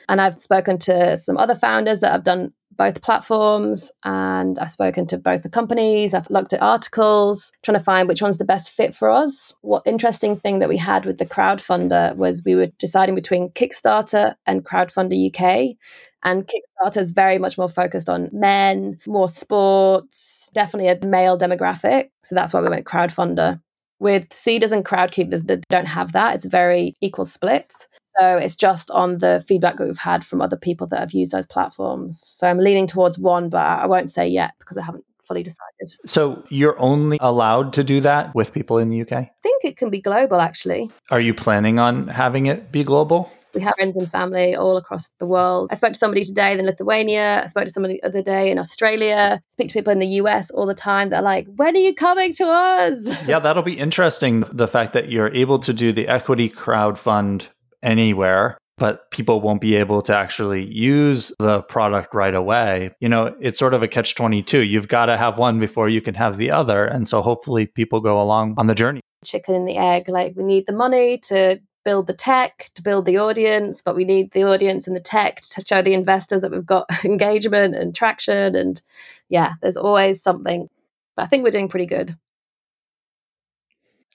And 0.10 0.20
I've 0.20 0.38
spoken 0.38 0.78
to 0.80 1.16
some 1.16 1.38
other 1.38 1.56
founders 1.56 2.02
that 2.02 2.12
have 2.12 2.26
done 2.26 2.52
both 2.78 3.02
platforms 3.02 3.92
and 4.04 4.58
I've 4.60 4.72
spoken 4.72 5.08
to 5.08 5.18
both 5.18 5.44
the 5.44 5.50
companies. 5.50 6.14
I've 6.14 6.30
looked 6.30 6.54
at 6.54 6.62
articles, 6.62 7.52
trying 7.62 7.78
to 7.78 7.84
find 7.84 8.08
which 8.08 8.22
one's 8.22 8.38
the 8.38 8.46
best 8.46 8.72
fit 8.72 8.96
for 8.96 9.10
us. 9.10 9.54
What 9.62 9.84
interesting 9.86 10.38
thing 10.38 10.60
that 10.60 10.70
we 10.70 10.78
had 10.78 11.06
with 11.06 11.18
the 11.18 11.26
crowdfunder 11.26 12.16
was 12.16 12.44
we 12.46 12.56
were 12.56 12.68
deciding 12.80 13.16
between 13.16 13.50
Kickstarter 13.50 14.36
and 14.46 14.66
Crowdfunder 14.66 15.28
UK. 15.28 15.76
And 16.24 16.48
Kickstarter 16.48 16.98
is 16.98 17.12
very 17.12 17.38
much 17.38 17.58
more 17.58 17.70
focused 17.70 18.10
on 18.10 18.30
men, 18.32 19.00
more 19.06 19.28
sports, 19.28 20.50
definitely 20.54 20.90
a 20.90 21.06
male 21.06 21.38
demographic. 21.38 22.10
So 22.24 22.36
that's 22.36 22.54
why 22.54 22.62
we 22.62 22.70
went 22.70 22.86
crowdfunder. 22.86 23.62
With 24.00 24.30
Seedrs 24.30 24.72
and 24.72 24.86
Crowdcube, 24.86 25.30
they 25.30 25.62
don't 25.70 25.86
have 25.86 26.14
that. 26.14 26.36
It's 26.36 26.46
very 26.46 26.96
equal 27.02 27.26
split. 27.26 27.88
So 28.20 28.38
it's 28.38 28.56
just 28.56 28.92
on 28.92 29.20
the 29.20 29.44
feedback 29.48 29.78
that 29.78 29.88
we've 29.88 29.98
had 29.98 30.26
from 30.26 30.42
other 30.42 30.58
people 30.58 30.88
that 30.88 31.00
have 31.00 31.14
used 31.14 31.32
those 31.32 31.48
platforms. 31.48 32.22
So 32.26 32.48
I'm 32.48 32.60
leaning 32.60 32.88
towards 32.88 33.18
one, 33.18 33.50
but 33.50 33.66
I 33.66 33.88
won't 33.88 34.12
say 34.12 34.28
yet 34.28 34.54
because 34.60 34.78
I 34.78 34.84
haven't 34.84 35.06
fully 35.24 35.44
decided. 35.44 35.96
So 36.06 36.44
you're 36.50 36.80
only 36.80 37.18
allowed 37.22 37.74
to 37.74 37.84
do 37.84 38.02
that 38.02 38.36
with 38.36 38.54
people 38.54 38.78
in 38.78 38.90
the 38.90 39.02
UK? 39.02 39.12
I 39.14 39.32
think 39.42 39.64
it 39.64 39.78
can 39.78 39.90
be 39.90 40.02
global 40.02 40.40
actually. 40.40 40.92
Are 41.12 41.20
you 41.20 41.34
planning 41.34 41.80
on 41.80 42.08
having 42.08 42.46
it 42.46 42.72
be 42.72 42.84
global? 42.84 43.32
We 43.54 43.62
have 43.62 43.76
friends 43.76 43.98
and 43.98 44.10
family 44.10 44.56
all 44.56 44.78
across 44.78 45.10
the 45.20 45.28
world. 45.28 45.70
I 45.72 45.76
spoke 45.76 45.94
to 45.94 46.00
somebody 46.00 46.24
today 46.24 46.58
in 46.58 46.66
Lithuania. 46.66 47.44
I 47.44 47.48
spoke 47.48 47.66
to 47.66 47.70
somebody 47.70 48.00
the 48.02 48.08
other 48.08 48.24
day 48.24 48.50
in 48.50 48.58
Australia. 48.58 49.40
I 49.44 49.52
speak 49.52 49.68
to 49.68 49.74
people 49.74 49.94
in 49.94 50.00
the 50.00 50.08
US 50.08 50.50
all 50.50 50.66
the 50.66 50.74
time. 50.74 51.10
They're 51.10 51.22
like, 51.22 51.48
when 51.56 51.76
are 51.76 51.80
you 51.80 51.94
coming 51.94 52.34
to 52.34 52.46
us? 52.46 53.28
yeah, 53.28 53.38
that'll 53.38 53.62
be 53.62 53.78
interesting. 53.78 54.44
The 54.52 54.68
fact 54.68 54.94
that 54.94 55.12
you're 55.12 55.30
able 55.30 55.60
to 55.60 55.74
do 55.74 55.92
the 55.92 56.08
equity 56.08 56.50
crowd 56.50 56.98
fund 56.98 57.50
anywhere 57.84 58.58
but 58.78 59.12
people 59.12 59.40
won't 59.40 59.62
be 59.62 59.76
able 59.76 60.02
to 60.02 60.16
actually 60.16 60.66
use 60.66 61.32
the 61.40 61.62
product 61.64 62.14
right 62.14 62.34
away. 62.34 62.92
You 63.00 63.08
know, 63.08 63.36
it's 63.40 63.60
sort 63.60 63.74
of 63.74 63.84
a 63.84 63.88
catch 63.88 64.16
22. 64.16 64.64
You've 64.64 64.88
got 64.88 65.06
to 65.08 65.18
have 65.18 65.38
one 65.38 65.60
before 65.60 65.90
you 65.90 66.02
can 66.02 66.16
have 66.16 66.38
the 66.38 66.52
other. 66.52 66.86
And 66.86 67.08
so 67.08 67.22
hopefully 67.22 67.68
people 67.68 68.00
go 68.00 68.22
along 68.22 68.56
on 68.58 68.68
the 68.68 68.76
journey. 68.76 69.02
Chicken 69.24 69.56
and 69.56 69.68
the 69.68 69.78
egg. 69.78 70.10
Like, 70.10 70.34
we 70.36 70.44
need 70.44 70.66
the 70.66 70.74
money 70.74 71.20
to 71.20 71.62
build 71.86 72.08
the 72.08 72.14
tech, 72.14 72.72
to 72.76 72.82
build 72.82 73.06
the 73.06 73.18
audience, 73.18 73.82
but 73.82 73.96
we 73.96 74.06
need 74.06 74.32
the 74.32 74.44
audience 74.44 74.88
and 74.88 74.96
the 74.96 75.02
tech 75.02 75.42
to 75.42 75.64
show 75.66 75.82
the 75.82 75.94
investors 75.94 76.42
that 76.42 76.52
we've 76.52 76.66
got 76.66 76.90
engagement 77.06 77.76
and 77.76 77.94
traction. 77.96 78.56
And 78.56 78.82
yeah, 79.30 79.54
there's 79.62 79.78
always 79.78 80.22
something. 80.22 80.68
But 81.16 81.24
I 81.24 81.28
think 81.28 81.44
we're 81.44 81.52
doing 81.52 81.70
pretty 81.70 81.86
good. 81.86 82.18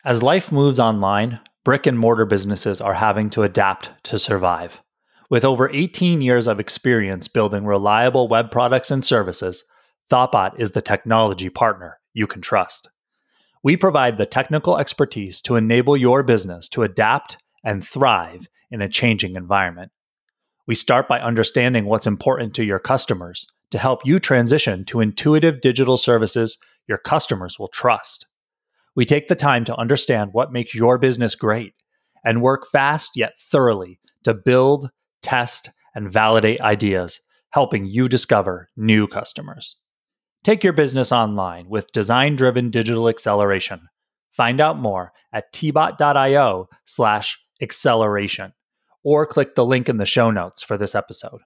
As 0.05 0.23
life 0.23 0.51
moves 0.51 0.81
online, 0.81 1.39
brick 1.69 1.87
and 1.87 1.99
mortar 1.99 2.25
businesses 2.25 2.81
are 2.81 2.95
having 2.95 3.29
to 3.29 3.43
adapt 3.43 3.91
to 4.03 4.19
survive. 4.19 4.81
With 5.29 5.45
over 5.45 5.69
18 5.71 6.23
years 6.23 6.47
of 6.47 6.59
experience 6.59 7.29
building 7.29 7.67
reliable 7.67 8.27
web 8.27 8.51
products 8.51 8.91
and 8.91 9.05
services, 9.05 9.65
Thoughtbot 10.09 10.59
is 10.59 10.71
the 10.71 10.81
technology 10.81 11.51
partner 11.51 12.01
you 12.15 12.27
can 12.27 12.41
trust. 12.41 12.89
We 13.63 13.77
provide 13.77 14.17
the 14.17 14.25
technical 14.25 14.79
expertise 14.79 15.43
to 15.43 15.57
enable 15.57 15.95
your 15.95 16.23
business 16.23 16.71
to 16.71 16.85
adapt 16.85 17.37
and 17.63 17.87
thrive 17.87 18.49
in 18.71 18.81
a 18.81 18.89
changing 18.89 19.37
environment. 19.37 19.93
We 20.67 20.75
start 20.75 21.07
by 21.07 21.21
understanding 21.21 21.85
what's 21.85 22.07
important 22.07 22.55
to 22.55 22.65
your 22.65 22.79
customers 22.79 23.47
to 23.73 23.79
help 23.79 24.07
you 24.07 24.19
transition 24.19 24.87
to 24.87 25.03
intuitive 25.03 25.61
digital 25.61 25.99
services 25.99 26.57
your 26.87 26.97
customers 26.97 27.59
will 27.59 27.69
trust. 27.69 28.25
We 28.99 29.05
take 29.05 29.29
the 29.29 29.37
time 29.37 29.65
to 29.67 29.77
understand 29.77 30.31
what 30.33 30.51
makes 30.51 30.75
your 30.75 30.99
business 30.99 31.37
great 31.37 31.73
and 32.25 32.43
work 32.43 32.67
fast 32.67 33.13
yet 33.15 33.35
thoroughly 33.39 34.01
to 34.25 34.35
build, 34.35 34.91
test, 35.23 35.71
and 35.95 36.11
validate 36.11 36.61
ideas, 36.61 37.21
helping 37.51 37.87
you 37.87 38.09
discover 38.09 38.69
new 38.77 39.07
customers. 39.07 39.77
Take 40.43 40.65
your 40.65 40.73
business 40.73 41.13
online 41.13 41.69
with 41.69 41.93
design 41.93 42.35
driven 42.35 42.71
digital 42.71 43.09
acceleration. 43.09 43.83
Find 44.33 44.61
out 44.61 44.81
more 44.81 45.13
at 45.33 45.53
tbot.io 45.53 46.67
slash 46.85 47.39
acceleration 47.63 48.53
or 49.05 49.27
click 49.27 49.55
the 49.55 49.65
link 49.65 49.89
in 49.89 49.99
the 49.99 50.07
show 50.07 50.33
notes 50.33 50.65
for 50.65 50.77
this 50.77 50.97
episode. 50.97 51.39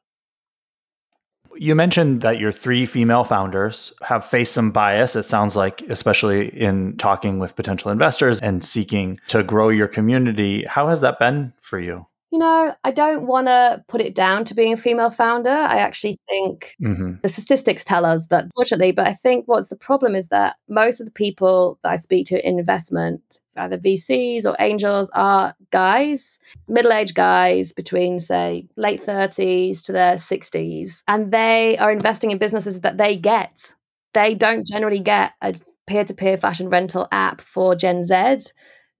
You 1.56 1.75
mentioned 1.75 2.23
that 2.23 2.38
your 2.38 2.52
three 2.52 2.87
female 2.87 3.25
founders 3.25 3.92
have 4.02 4.25
faced 4.25 4.52
some 4.52 4.73
bias, 4.73 5.16
it 5.16 5.25
sounds 5.25 5.56
like, 5.56 5.82
especially 5.82 6.49
in 6.49 6.97
talking 6.97 7.38
with 7.38 7.56
potential 7.56 7.90
investors 7.90 8.40
and 8.40 8.64
seeking 8.64 9.21
to 9.28 9.42
grow 9.42 9.68
your 9.68 9.88
community. 9.88 10.64
How 10.64 10.88
has 10.88 11.00
that 11.02 11.18
been 11.18 11.52
for 11.61 11.78
you? 11.78 12.06
You 12.32 12.38
know, 12.38 12.74
I 12.82 12.92
don't 12.92 13.26
want 13.26 13.48
to 13.48 13.84
put 13.88 14.00
it 14.00 14.14
down 14.14 14.44
to 14.46 14.54
being 14.54 14.72
a 14.72 14.78
female 14.78 15.10
founder. 15.10 15.50
I 15.50 15.76
actually 15.76 16.18
think 16.30 16.74
mm-hmm. 16.82 17.16
the 17.20 17.28
statistics 17.28 17.84
tell 17.84 18.06
us 18.06 18.28
that, 18.28 18.46
fortunately, 18.56 18.90
but 18.90 19.06
I 19.06 19.12
think 19.12 19.46
what's 19.46 19.68
the 19.68 19.76
problem 19.76 20.14
is 20.16 20.28
that 20.28 20.56
most 20.66 20.98
of 20.98 21.04
the 21.04 21.12
people 21.12 21.78
that 21.82 21.90
I 21.92 21.96
speak 21.96 22.26
to 22.28 22.48
in 22.48 22.58
investment, 22.58 23.20
either 23.58 23.76
VCs 23.76 24.46
or 24.46 24.56
angels, 24.60 25.10
are 25.12 25.54
guys, 25.72 26.38
middle 26.68 26.94
aged 26.94 27.14
guys 27.14 27.72
between, 27.72 28.18
say, 28.18 28.66
late 28.76 29.02
30s 29.02 29.84
to 29.84 29.92
their 29.92 30.14
60s. 30.14 31.02
And 31.06 31.32
they 31.32 31.76
are 31.76 31.92
investing 31.92 32.30
in 32.30 32.38
businesses 32.38 32.80
that 32.80 32.96
they 32.96 33.14
get. 33.14 33.74
They 34.14 34.34
don't 34.34 34.66
generally 34.66 35.00
get 35.00 35.32
a 35.42 35.54
peer 35.86 36.04
to 36.04 36.14
peer 36.14 36.38
fashion 36.38 36.70
rental 36.70 37.08
app 37.12 37.42
for 37.42 37.74
Gen 37.74 38.04
Z 38.04 38.38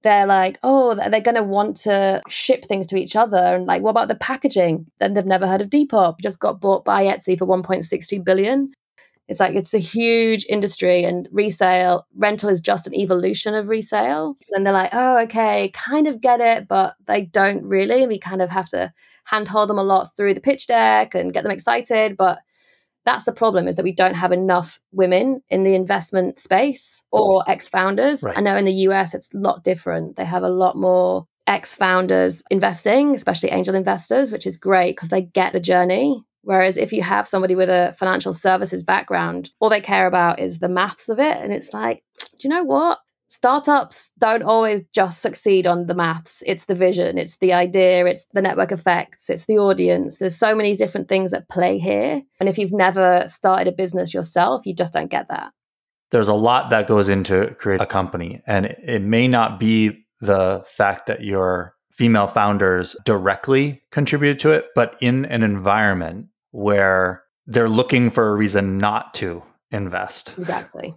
they're 0.03 0.27
like, 0.27 0.59
oh, 0.63 0.95
they're 0.95 1.21
going 1.21 1.37
to 1.37 1.43
want 1.43 1.77
to 1.79 2.23
ship 2.29 2.65
things 2.65 2.87
to 2.89 2.97
each 2.97 3.17
other. 3.17 3.37
And 3.37 3.67
like, 3.67 3.83
what 3.83 3.91
about 3.91 4.09
the 4.09 4.15
packaging? 4.15 4.87
Then 5.01 5.15
they've 5.15 5.25
never 5.25 5.47
heard 5.47 5.61
of 5.61 5.71
Depop, 5.71 6.21
just 6.21 6.41
got 6.41 6.61
bought 6.61 6.85
by 6.85 7.05
Etsy 7.05 7.39
for 7.39 7.47
1.62 7.47 8.25
billion. 8.25 8.73
It's 9.29 9.41
like 9.41 9.55
it's 9.55 9.73
a 9.73 9.79
huge 9.79 10.45
industry 10.49 11.05
and 11.05 11.29
resale, 11.33 12.07
rental 12.17 12.51
is 12.51 12.61
just 12.61 12.87
an 12.87 12.95
evolution 12.95 13.55
of 13.55 13.69
resale. 13.69 14.37
And 14.51 14.67
they're 14.67 14.73
like, 14.73 14.91
oh, 14.93 15.19
okay, 15.21 15.71
kind 15.73 16.07
of 16.07 16.21
get 16.21 16.41
it, 16.41 16.69
but 16.69 16.97
they 17.07 17.23
don't 17.23 17.65
really. 17.65 18.07
We 18.07 18.19
kind 18.19 18.43
of 18.43 18.51
have 18.51 18.69
to 18.71 18.93
handhold 19.25 19.71
them 19.71 19.79
a 19.79 19.85
lot 19.85 20.17
through 20.17 20.35
the 20.35 20.41
pitch 20.41 20.67
deck 20.67 21.15
and 21.15 21.33
get 21.33 21.45
them 21.45 21.53
excited. 21.53 22.17
But 22.17 22.41
that's 23.05 23.25
the 23.25 23.33
problem 23.33 23.67
is 23.69 23.77
that 23.77 23.85
we 23.85 23.95
don't 23.95 24.15
have 24.15 24.33
enough 24.33 24.81
women 24.93 25.43
in 25.49 25.65
the 25.65 25.75
investment 25.75 26.39
space 26.39 27.03
or 27.11 27.43
ex-founders. 27.49 28.23
Right. 28.23 28.39
i 28.39 28.41
know 28.41 28.57
in 28.57 28.65
the 28.65 28.73
us 28.73 29.15
it's 29.15 29.35
a 29.35 29.39
lot 29.39 29.65
different. 29.65 30.17
They 30.17 30.25
have 30.25 30.43
a 30.43 30.49
lot 30.49 30.77
more 30.77 31.27
ex-founders 31.49 32.43
investing 32.51 33.17
especially 33.17 33.51
angel 33.51 33.75
investors 33.75 34.31
which 34.31 34.47
is 34.47 34.57
great 34.57 34.95
because 34.97 35.09
they 35.09 35.23
get 35.23 35.53
the 35.53 35.61
journey. 35.61 36.23
Whereas 36.45 36.77
if 36.77 36.93
you 36.93 37.03
have 37.03 37.29
somebody 37.29 37.55
with 37.55 37.69
a 37.69 37.95
financial 37.99 38.33
services 38.33 38.83
background 38.83 39.51
all 39.61 39.69
they 39.69 39.81
care 39.81 40.07
about 40.07 40.39
is 40.39 40.59
the 40.59 40.69
maths 40.69 41.09
of 41.09 41.19
it. 41.19 41.37
And 41.37 41.53
it's 41.53 41.73
like 41.73 42.05
do 42.39 42.49
you 42.49 42.51
know 42.51 42.65
what 42.65 42.99
startups 43.33 44.11
don't 44.19 44.43
always 44.43 44.83
just 44.93 45.23
succeed 45.23 45.67
on 45.67 45.87
the 45.87 45.95
maths. 45.95 46.43
It's 46.45 46.67
the 46.67 46.75
vision 46.75 47.17
it's 47.17 47.39
the 47.39 47.55
idea 47.55 48.05
it's 48.05 48.27
the 48.35 48.43
network 48.43 48.73
effects 48.73 49.31
it's 49.31 49.47
the 49.47 49.57
audience. 49.57 50.19
There's 50.19 50.37
so 50.37 50.55
many 50.55 50.77
different 50.77 51.09
things 51.09 51.33
at 51.33 51.49
play 51.49 51.79
here. 51.79 52.21
And 52.39 52.49
if 52.49 52.59
you've 52.59 52.73
never 52.73 53.25
started 53.27 53.69
a 53.69 53.73
business 53.73 54.13
yourself 54.13 54.67
you 54.67 54.75
just 54.75 54.93
don't 54.93 55.11
get 55.11 55.29
that. 55.29 55.53
There's 56.11 56.29
a 56.29 56.35
lot 56.35 56.69
that 56.71 56.87
goes 56.87 57.09
into 57.09 57.55
create 57.55 57.81
a 57.81 57.87
company 57.87 58.43
and 58.47 58.67
it 58.67 59.01
may 59.01 59.29
not 59.29 59.59
be 59.59 60.05
the 60.21 60.63
fact 60.67 61.07
that 61.07 61.25
your 61.25 61.75
female 61.91 62.27
founders 62.27 62.95
directly 63.07 63.83
contribute 63.91 64.41
to 64.41 64.51
it 64.51 64.67
but 64.75 64.95
in 65.01 65.25
an 65.25 65.43
environment 65.43 66.27
where 66.51 67.23
they're 67.47 67.69
looking 67.69 68.11
for 68.11 68.29
a 68.29 68.37
reason 68.37 68.77
not 68.77 69.15
to 69.15 69.43
invest. 69.71 70.35
Exactly 70.37 70.95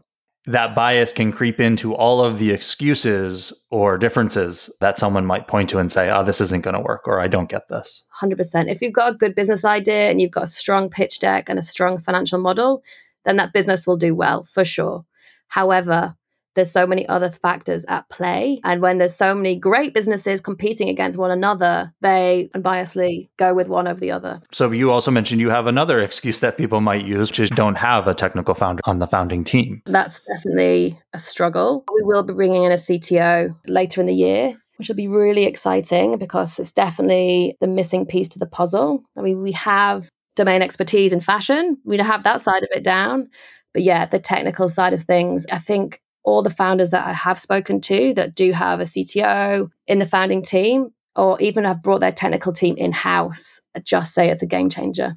that 0.47 0.75
bias 0.75 1.11
can 1.11 1.31
creep 1.31 1.59
into 1.59 1.95
all 1.95 2.23
of 2.23 2.37
the 2.37 2.51
excuses 2.51 3.51
or 3.71 3.97
differences 3.97 4.73
that 4.79 4.97
someone 4.97 5.25
might 5.25 5.47
point 5.47 5.69
to 5.69 5.79
and 5.79 5.91
say, 5.91 6.09
oh, 6.11 6.23
this 6.23 6.39
isn't 6.39 6.63
going 6.63 6.75
to 6.75 6.79
work 6.79 7.07
or 7.07 7.19
I 7.19 7.27
don't 7.27 7.49
get 7.49 7.67
this. 7.67 8.03
100%. 8.21 8.69
If 8.71 8.81
you've 8.81 8.93
got 8.93 9.13
a 9.13 9.17
good 9.17 9.33
business 9.33 9.65
idea 9.65 10.09
and 10.11 10.21
you've 10.21 10.31
got 10.31 10.43
a 10.43 10.47
strong 10.47 10.89
pitch 10.89 11.19
deck 11.19 11.49
and 11.49 11.57
a 11.57 11.63
strong 11.63 11.97
financial 11.97 12.39
model, 12.39 12.83
then 13.23 13.37
that 13.37 13.53
business 13.53 13.87
will 13.87 13.97
do 13.97 14.13
well 14.13 14.43
for 14.43 14.63
sure. 14.63 15.05
However, 15.47 16.15
there's 16.55 16.71
so 16.71 16.87
many 16.87 17.07
other 17.07 17.29
factors 17.29 17.85
at 17.87 18.09
play. 18.09 18.57
And 18.63 18.81
when 18.81 18.97
there's 18.97 19.15
so 19.15 19.35
many 19.35 19.55
great 19.55 19.93
businesses 19.93 20.41
competing 20.41 20.89
against 20.89 21.19
one 21.19 21.31
another, 21.31 21.93
they 22.01 22.49
unbiasedly 22.55 23.29
go 23.37 23.53
with 23.53 23.67
one 23.67 23.87
over 23.87 23.99
the 23.99 24.11
other. 24.11 24.41
So 24.51 24.71
you 24.71 24.91
also 24.91 25.11
mentioned 25.11 25.41
you 25.41 25.49
have 25.49 25.67
another 25.67 25.99
excuse 25.99 26.39
that 26.39 26.57
people 26.57 26.81
might 26.81 27.05
use, 27.05 27.29
which 27.29 27.39
is 27.39 27.49
don't 27.49 27.75
have 27.75 28.07
a 28.07 28.13
technical 28.13 28.55
founder 28.55 28.81
on 28.85 28.99
the 28.99 29.07
founding 29.07 29.43
team. 29.43 29.81
That's 29.85 30.21
definitely 30.21 30.99
a 31.13 31.19
struggle. 31.19 31.83
We 31.93 32.01
will 32.03 32.23
be 32.23 32.33
bringing 32.33 32.63
in 32.63 32.71
a 32.71 32.75
CTO 32.75 33.55
later 33.67 34.01
in 34.01 34.07
the 34.07 34.15
year. 34.15 34.57
Which 34.77 34.89
will 34.89 34.95
be 34.95 35.07
really 35.07 35.45
exciting 35.45 36.17
because 36.17 36.59
it's 36.59 36.73
definitely 36.73 37.55
the 37.61 37.67
missing 37.67 38.05
piece 38.05 38.27
to 38.27 38.39
the 38.39 38.45
puzzle. 38.45 39.03
I 39.17 39.21
mean, 39.21 39.41
we 39.41 39.53
have 39.53 40.09
domain 40.35 40.61
expertise 40.61 41.13
in 41.13 41.21
fashion. 41.21 41.77
We 41.85 41.97
have 41.97 42.23
that 42.23 42.41
side 42.41 42.61
of 42.61 42.67
it 42.71 42.83
down. 42.83 43.29
But 43.73 43.83
yeah, 43.83 44.05
the 44.05 44.19
technical 44.19 44.67
side 44.67 44.93
of 44.93 45.03
things, 45.03 45.45
I 45.49 45.59
think 45.59 46.01
all 46.25 46.41
the 46.41 46.49
founders 46.49 46.89
that 46.89 47.07
I 47.07 47.13
have 47.13 47.39
spoken 47.39 47.79
to 47.81 48.13
that 48.15 48.35
do 48.35 48.51
have 48.51 48.79
a 48.79 48.83
CTO 48.83 49.69
in 49.87 49.99
the 49.99 50.05
founding 50.05 50.41
team, 50.41 50.89
or 51.15 51.39
even 51.39 51.63
have 51.63 51.81
brought 51.81 52.01
their 52.01 52.11
technical 52.11 52.51
team 52.51 52.75
in 52.75 52.91
house, 52.91 53.61
just 53.83 54.13
say 54.13 54.29
it's 54.29 54.41
a 54.41 54.47
game 54.47 54.69
changer. 54.69 55.15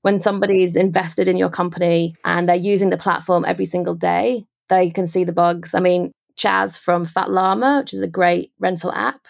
When 0.00 0.18
somebody's 0.18 0.76
invested 0.76 1.28
in 1.28 1.36
your 1.36 1.50
company 1.50 2.14
and 2.24 2.48
they're 2.48 2.56
using 2.56 2.90
the 2.90 2.96
platform 2.96 3.44
every 3.44 3.66
single 3.66 3.94
day, 3.94 4.46
they 4.68 4.90
can 4.90 5.06
see 5.06 5.24
the 5.24 5.32
bugs. 5.32 5.74
I 5.74 5.80
mean, 5.80 6.12
Chaz 6.38 6.78
from 6.78 7.04
Fat 7.04 7.30
Llama, 7.30 7.80
which 7.80 7.92
is 7.92 8.02
a 8.02 8.08
great 8.08 8.52
rental 8.58 8.92
app, 8.92 9.20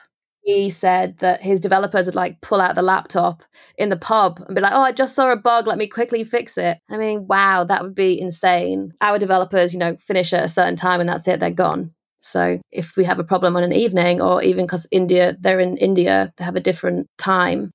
he 0.46 0.70
said 0.70 1.18
that 1.18 1.42
his 1.42 1.60
developers 1.60 2.06
would 2.06 2.14
like 2.14 2.40
pull 2.40 2.60
out 2.60 2.76
the 2.76 2.82
laptop 2.82 3.44
in 3.78 3.88
the 3.90 3.96
pub 3.96 4.42
and 4.46 4.54
be 4.54 4.62
like, 4.62 4.72
"Oh, 4.72 4.82
I 4.82 4.92
just 4.92 5.14
saw 5.16 5.30
a 5.32 5.36
bug. 5.36 5.66
Let 5.66 5.78
me 5.78 5.88
quickly 5.88 6.24
fix 6.24 6.56
it." 6.58 6.78
I 6.90 6.96
mean, 6.98 7.26
wow, 7.26 7.64
that 7.64 7.82
would 7.82 7.94
be 7.96 8.18
insane. 8.20 8.92
Our 9.00 9.18
developers, 9.18 9.74
you 9.74 9.80
know, 9.80 9.96
finish 9.96 10.32
at 10.32 10.44
a 10.44 10.48
certain 10.48 10.76
time 10.76 11.00
and 11.00 11.08
that's 11.08 11.28
it. 11.28 11.40
They're 11.40 11.50
gone. 11.50 11.92
So 12.20 12.60
if 12.72 12.96
we 12.96 13.04
have 13.04 13.18
a 13.18 13.24
problem 13.24 13.56
on 13.56 13.64
an 13.64 13.72
evening, 13.72 14.20
or 14.22 14.42
even 14.42 14.66
because 14.66 14.86
India, 14.90 15.36
they're 15.40 15.60
in 15.60 15.76
India, 15.78 16.32
they 16.36 16.44
have 16.44 16.56
a 16.56 16.60
different 16.60 17.08
time. 17.18 17.72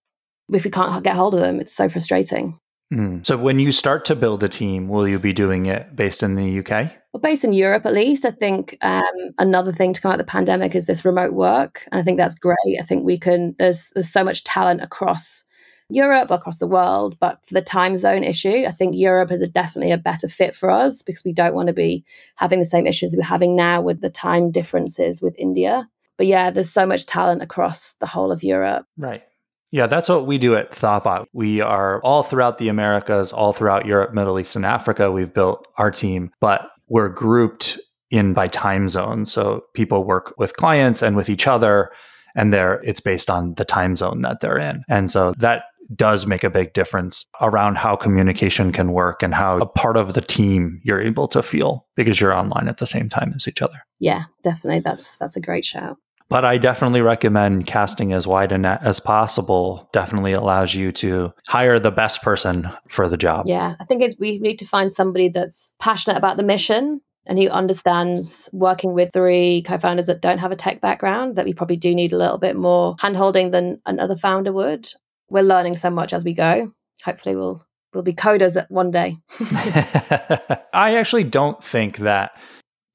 If 0.54 0.66
we 0.66 0.72
can't 0.72 1.04
get 1.04 1.16
hold 1.16 1.36
of 1.36 1.42
them, 1.42 1.60
it's 1.62 1.76
so 1.76 1.90
frustrating. 1.90 2.58
Mm. 2.92 3.26
So 3.26 3.38
when 3.38 3.60
you 3.60 3.72
start 3.72 4.06
to 4.06 4.16
build 4.16 4.44
a 4.44 4.50
team, 4.50 4.90
will 4.90 5.08
you 5.08 5.18
be 5.18 5.34
doing 5.34 5.66
it 5.66 5.96
based 5.96 6.24
in 6.24 6.36
the 6.36 6.60
UK? 6.60 6.94
Well, 7.14 7.22
based 7.22 7.44
in 7.44 7.54
Europe 7.54 7.86
at 7.86 7.94
least. 7.94 8.26
I 8.26 8.32
think 8.32 8.78
um, 8.82 9.04
another 9.40 9.72
thing 9.72 9.94
to 9.94 10.02
come 10.02 10.12
out 10.12 10.20
of 10.20 10.26
the 10.26 10.30
pandemic 10.30 10.76
is 10.76 10.86
this 10.86 11.06
remote 11.06 11.34
work, 11.34 11.88
and 11.92 12.02
I 12.02 12.04
think 12.04 12.18
that's 12.18 12.36
great. 12.36 12.58
I 12.80 12.84
think 12.84 13.06
we 13.06 13.18
can. 13.18 13.56
There's 13.58 13.90
there's 13.96 14.10
so 14.12 14.24
much 14.24 14.44
talent 14.44 14.82
across 14.82 15.44
Europe, 15.90 16.32
across 16.32 16.58
the 16.58 16.68
world, 16.68 17.18
but 17.20 17.46
for 17.46 17.54
the 17.54 17.62
time 17.62 17.98
zone 17.98 18.24
issue, 18.24 18.66
I 18.68 18.72
think 18.72 18.96
Europe 18.96 19.32
is 19.32 19.42
a, 19.42 19.48
definitely 19.48 19.92
a 19.92 19.98
better 19.98 20.28
fit 20.28 20.56
for 20.56 20.70
us 20.70 21.02
because 21.02 21.24
we 21.24 21.34
don't 21.34 21.54
want 21.54 21.68
to 21.68 21.74
be 21.74 22.06
having 22.36 22.60
the 22.60 22.66
same 22.66 22.88
issues 22.88 23.14
we're 23.16 23.24
having 23.24 23.56
now 23.56 23.82
with 23.82 24.02
the 24.02 24.10
time 24.10 24.52
differences 24.52 25.22
with 25.22 25.36
India. 25.38 25.90
But 26.18 26.28
yeah, 26.28 26.52
there's 26.52 26.72
so 26.72 26.86
much 26.86 27.06
talent 27.06 27.42
across 27.42 27.94
the 27.94 28.06
whole 28.06 28.32
of 28.32 28.44
Europe. 28.44 28.86
Right. 28.98 29.24
Yeah, 29.72 29.88
that's 29.88 30.10
what 30.10 30.28
we 30.28 30.38
do 30.38 30.56
at 30.56 30.72
Thoughtbot. 30.72 31.26
We 31.34 31.62
are 31.62 32.02
all 32.04 32.24
throughout 32.24 32.58
the 32.58 32.68
Americas, 32.68 33.32
all 33.32 33.54
throughout 33.54 33.86
Europe, 33.86 34.14
Middle 34.14 34.38
East, 34.38 34.56
and 34.56 34.66
Africa. 34.66 35.12
We've 35.12 35.34
built 35.34 35.66
our 35.78 35.92
team, 35.92 36.32
but 36.42 36.70
we're 36.90 37.10
grouped 37.10 37.80
in 38.10 38.34
by 38.34 38.50
time 38.50 38.90
zone. 38.90 39.26
So 39.26 39.64
people 39.74 40.04
work 40.04 40.34
with 40.38 40.58
clients 40.58 41.02
and 41.02 41.16
with 41.16 41.30
each 41.30 41.48
other, 41.48 41.92
and 42.36 42.54
there 42.54 42.82
it's 42.84 43.00
based 43.00 43.30
on 43.30 43.54
the 43.56 43.66
time 43.66 43.96
zone 43.96 44.22
that 44.22 44.42
they're 44.42 44.58
in. 44.58 44.84
And 44.90 45.10
so 45.10 45.32
that 45.38 45.64
does 45.96 46.26
make 46.26 46.44
a 46.44 46.50
big 46.50 46.74
difference 46.74 47.28
around 47.42 47.78
how 47.78 47.96
communication 47.96 48.72
can 48.72 48.92
work 48.92 49.24
and 49.24 49.34
how 49.34 49.58
a 49.58 49.66
part 49.66 49.98
of 49.98 50.14
the 50.14 50.22
team 50.22 50.80
you're 50.84 51.02
able 51.02 51.28
to 51.30 51.42
feel 51.42 51.86
because 51.96 52.20
you're 52.20 52.34
online 52.34 52.68
at 52.68 52.78
the 52.78 52.86
same 52.86 53.10
time 53.10 53.34
as 53.36 53.48
each 53.48 53.62
other. 53.62 53.78
Yeah, 54.00 54.24
definitely. 54.44 54.82
That's 54.82 55.18
that's 55.18 55.36
a 55.36 55.42
great 55.42 55.66
shout. 55.66 55.98
But 56.32 56.46
I 56.46 56.58
definitely 56.58 57.02
recommend 57.02 57.68
casting 57.68 58.14
as 58.14 58.26
wide 58.26 58.54
a 58.54 58.58
net 58.58 58.80
as 58.84 59.02
possible. 59.02 59.90
Definitely 59.92 60.32
allows 60.32 60.74
you 60.74 60.94
to 60.94 61.34
hire 61.50 61.78
the 61.78 61.92
best 61.92 62.24
person 62.24 62.70
for 62.88 63.10
the 63.10 63.18
job. 63.18 63.48
Yeah, 63.48 63.76
I 63.82 63.84
think 63.84 64.02
it's 64.02 64.18
we 64.18 64.40
need 64.40 64.58
to 64.60 64.66
find 64.66 64.94
somebody 64.94 65.28
that's 65.28 65.74
passionate 65.78 66.18
about 66.18 66.38
the 66.38 66.44
mission 66.44 67.02
and 67.26 67.38
who 67.38 67.50
understands 67.50 68.50
working 68.54 68.94
with 68.94 69.12
three 69.12 69.62
co-founders 69.64 70.08
that 70.08 70.22
don't 70.22 70.38
have 70.38 70.54
a 70.54 70.56
tech 70.56 70.80
background 70.80 71.36
that 71.36 71.46
we 71.46 71.54
probably 71.54 71.76
do 71.76 71.94
need 71.94 72.14
a 72.14 72.18
little 72.18 72.38
bit 72.38 72.56
more 72.56 72.96
handholding 72.96 73.52
than 73.52 73.82
another 73.86 74.16
founder 74.16 74.54
would. 74.54 74.88
We're 75.30 75.44
learning 75.44 75.76
so 75.76 75.90
much 75.90 76.14
as 76.14 76.24
we 76.24 76.34
go. 76.34 76.72
Hopefully 77.04 77.36
we'll 77.36 77.66
we'll 77.94 78.04
be 78.04 78.14
coders 78.14 78.56
at 78.56 78.72
one 78.72 78.90
day. 78.90 79.18
I 80.74 80.96
actually 80.96 81.26
don't 81.26 81.62
think 81.62 81.98
that 81.98 82.32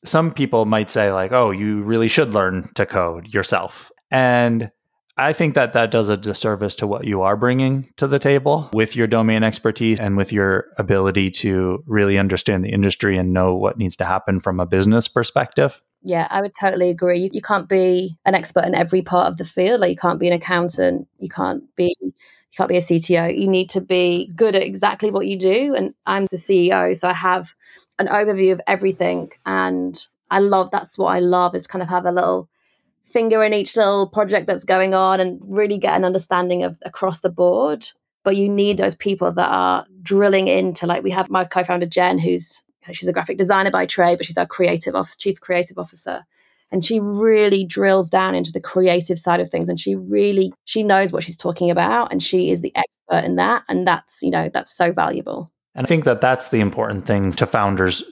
some 0.04 0.32
people 0.32 0.64
might 0.64 0.90
say 0.90 1.12
like, 1.12 1.32
"Oh, 1.32 1.50
you 1.50 1.82
really 1.82 2.09
should 2.09 2.35
learn 2.35 2.70
to 2.74 2.87
code 2.87 3.32
yourself." 3.32 3.90
And 4.11 4.70
I 5.18 5.32
think 5.32 5.54
that 5.54 5.72
that 5.72 5.90
does 5.90 6.11
a 6.11 6.16
disservice 6.16 6.74
to 6.76 6.87
what 6.87 7.06
you 7.06 7.22
are 7.22 7.37
bringing 7.37 7.88
to 7.96 8.06
the 8.06 8.18
table 8.18 8.68
with 8.74 8.94
your 8.94 9.06
domain 9.06 9.42
expertise 9.42 9.98
and 9.98 10.14
with 10.14 10.30
your 10.30 10.66
ability 10.78 11.30
to 11.30 11.82
really 11.87 12.18
understand 12.18 12.64
the 12.64 12.70
industry 12.70 13.16
and 13.16 13.32
know 13.32 13.54
what 13.54 13.78
needs 13.78 13.96
to 13.96 14.04
happen 14.04 14.40
from 14.40 14.61
a 14.61 14.66
business 14.66 15.09
perspective. 15.09 15.82
Yeah, 16.02 16.28
I 16.30 16.42
would 16.42 16.52
totally 16.54 16.90
agree. 16.90 17.20
You, 17.20 17.30
you 17.32 17.40
can't 17.40 17.68
be 17.68 18.18
an 18.26 18.35
expert 18.35 18.64
in 18.64 18.74
every 18.74 19.00
part 19.00 19.28
of 19.28 19.38
the 19.38 19.44
field. 19.46 19.80
Like 19.80 19.90
you 19.90 19.96
can't 19.96 20.20
be 20.20 20.26
an 20.26 20.35
accountant, 20.35 21.09
you 21.18 21.30
can't 21.30 21.62
be 21.76 21.94
you 22.57 22.62
can't 22.62 22.69
be 22.71 22.77
a 22.77 22.81
CTO. 22.81 23.38
You 23.38 23.49
need 23.49 23.69
to 23.71 23.83
be 23.83 24.33
good 24.35 24.55
at 24.55 24.62
exactly 24.62 25.11
what 25.11 25.27
you 25.27 25.38
do. 25.38 25.75
And 25.75 25.92
I'm 26.07 26.25
the 26.27 26.38
CEO, 26.38 26.97
so 26.97 27.07
I 27.07 27.12
have 27.12 27.55
an 27.99 28.07
overview 28.07 28.53
of 28.53 28.62
everything. 28.66 29.31
And 29.45 29.95
I 30.31 30.38
love 30.38 30.71
that's 30.71 30.97
what 30.97 31.09
I 31.09 31.19
love 31.19 31.55
is 31.55 31.66
kind 31.66 31.83
of 31.83 31.90
have 31.90 32.07
a 32.07 32.12
little 32.12 32.49
finger 33.05 33.42
in 33.45 33.53
each 33.53 33.77
little 33.77 34.09
project 34.09 34.47
that's 34.47 34.64
going 34.64 34.95
on 34.95 35.21
and 35.21 35.38
really 35.45 35.77
get 35.77 35.97
an 35.97 36.05
understanding 36.05 36.62
of 36.62 36.79
across 36.83 37.21
the 37.21 37.29
board. 37.29 37.88
But 38.25 38.37
you 38.37 38.49
need 38.49 38.79
those 38.79 38.95
people 38.95 39.33
that 39.33 39.49
are 39.51 39.87
drilling 40.01 40.49
into 40.49 40.87
like 40.87 41.03
we 41.03 41.11
have 41.11 41.29
my 41.29 41.45
co-founder 41.45 41.87
Jen, 41.87 42.19
who's 42.19 42.62
she's 42.90 43.09
a 43.09 43.12
graphic 43.12 43.37
designer 43.37 43.71
by 43.71 43.85
trade, 43.85 44.16
but 44.16 44.25
she's 44.25 44.38
our 44.38 44.47
creative 44.47 44.95
officer, 44.95 45.19
chief 45.19 45.42
creative 45.42 45.79
officer. 45.79 46.25
And 46.72 46.85
she 46.85 46.98
really 47.00 47.64
drills 47.64 48.11
down 48.11 48.35
into 48.35 48.52
the 48.52 48.61
creative 48.61 49.18
side 49.18 49.40
of 49.40 49.50
things 49.50 49.68
and 49.68 49.79
she 49.79 49.94
really 49.94 50.52
she 50.64 50.83
knows 50.83 51.12
what 51.12 51.22
she's 51.22 51.37
talking 51.37 51.70
about 51.70 52.11
and 52.11 52.22
she 52.22 52.50
is 52.50 52.61
the 52.61 52.74
expert 52.74 53.24
in 53.24 53.37
that. 53.37 53.62
And 53.68 53.87
that's, 53.87 54.20
you 54.22 54.31
know, 54.31 54.50
that's 54.52 54.76
so 54.76 54.92
valuable. 54.92 55.52
And 55.74 55.87
I 55.87 55.88
think 55.88 56.05
that 56.05 56.20
that's 56.20 56.48
the 56.48 56.61
important 56.61 57.07
thing 57.07 57.33
to 57.33 57.46
founders 57.46 58.02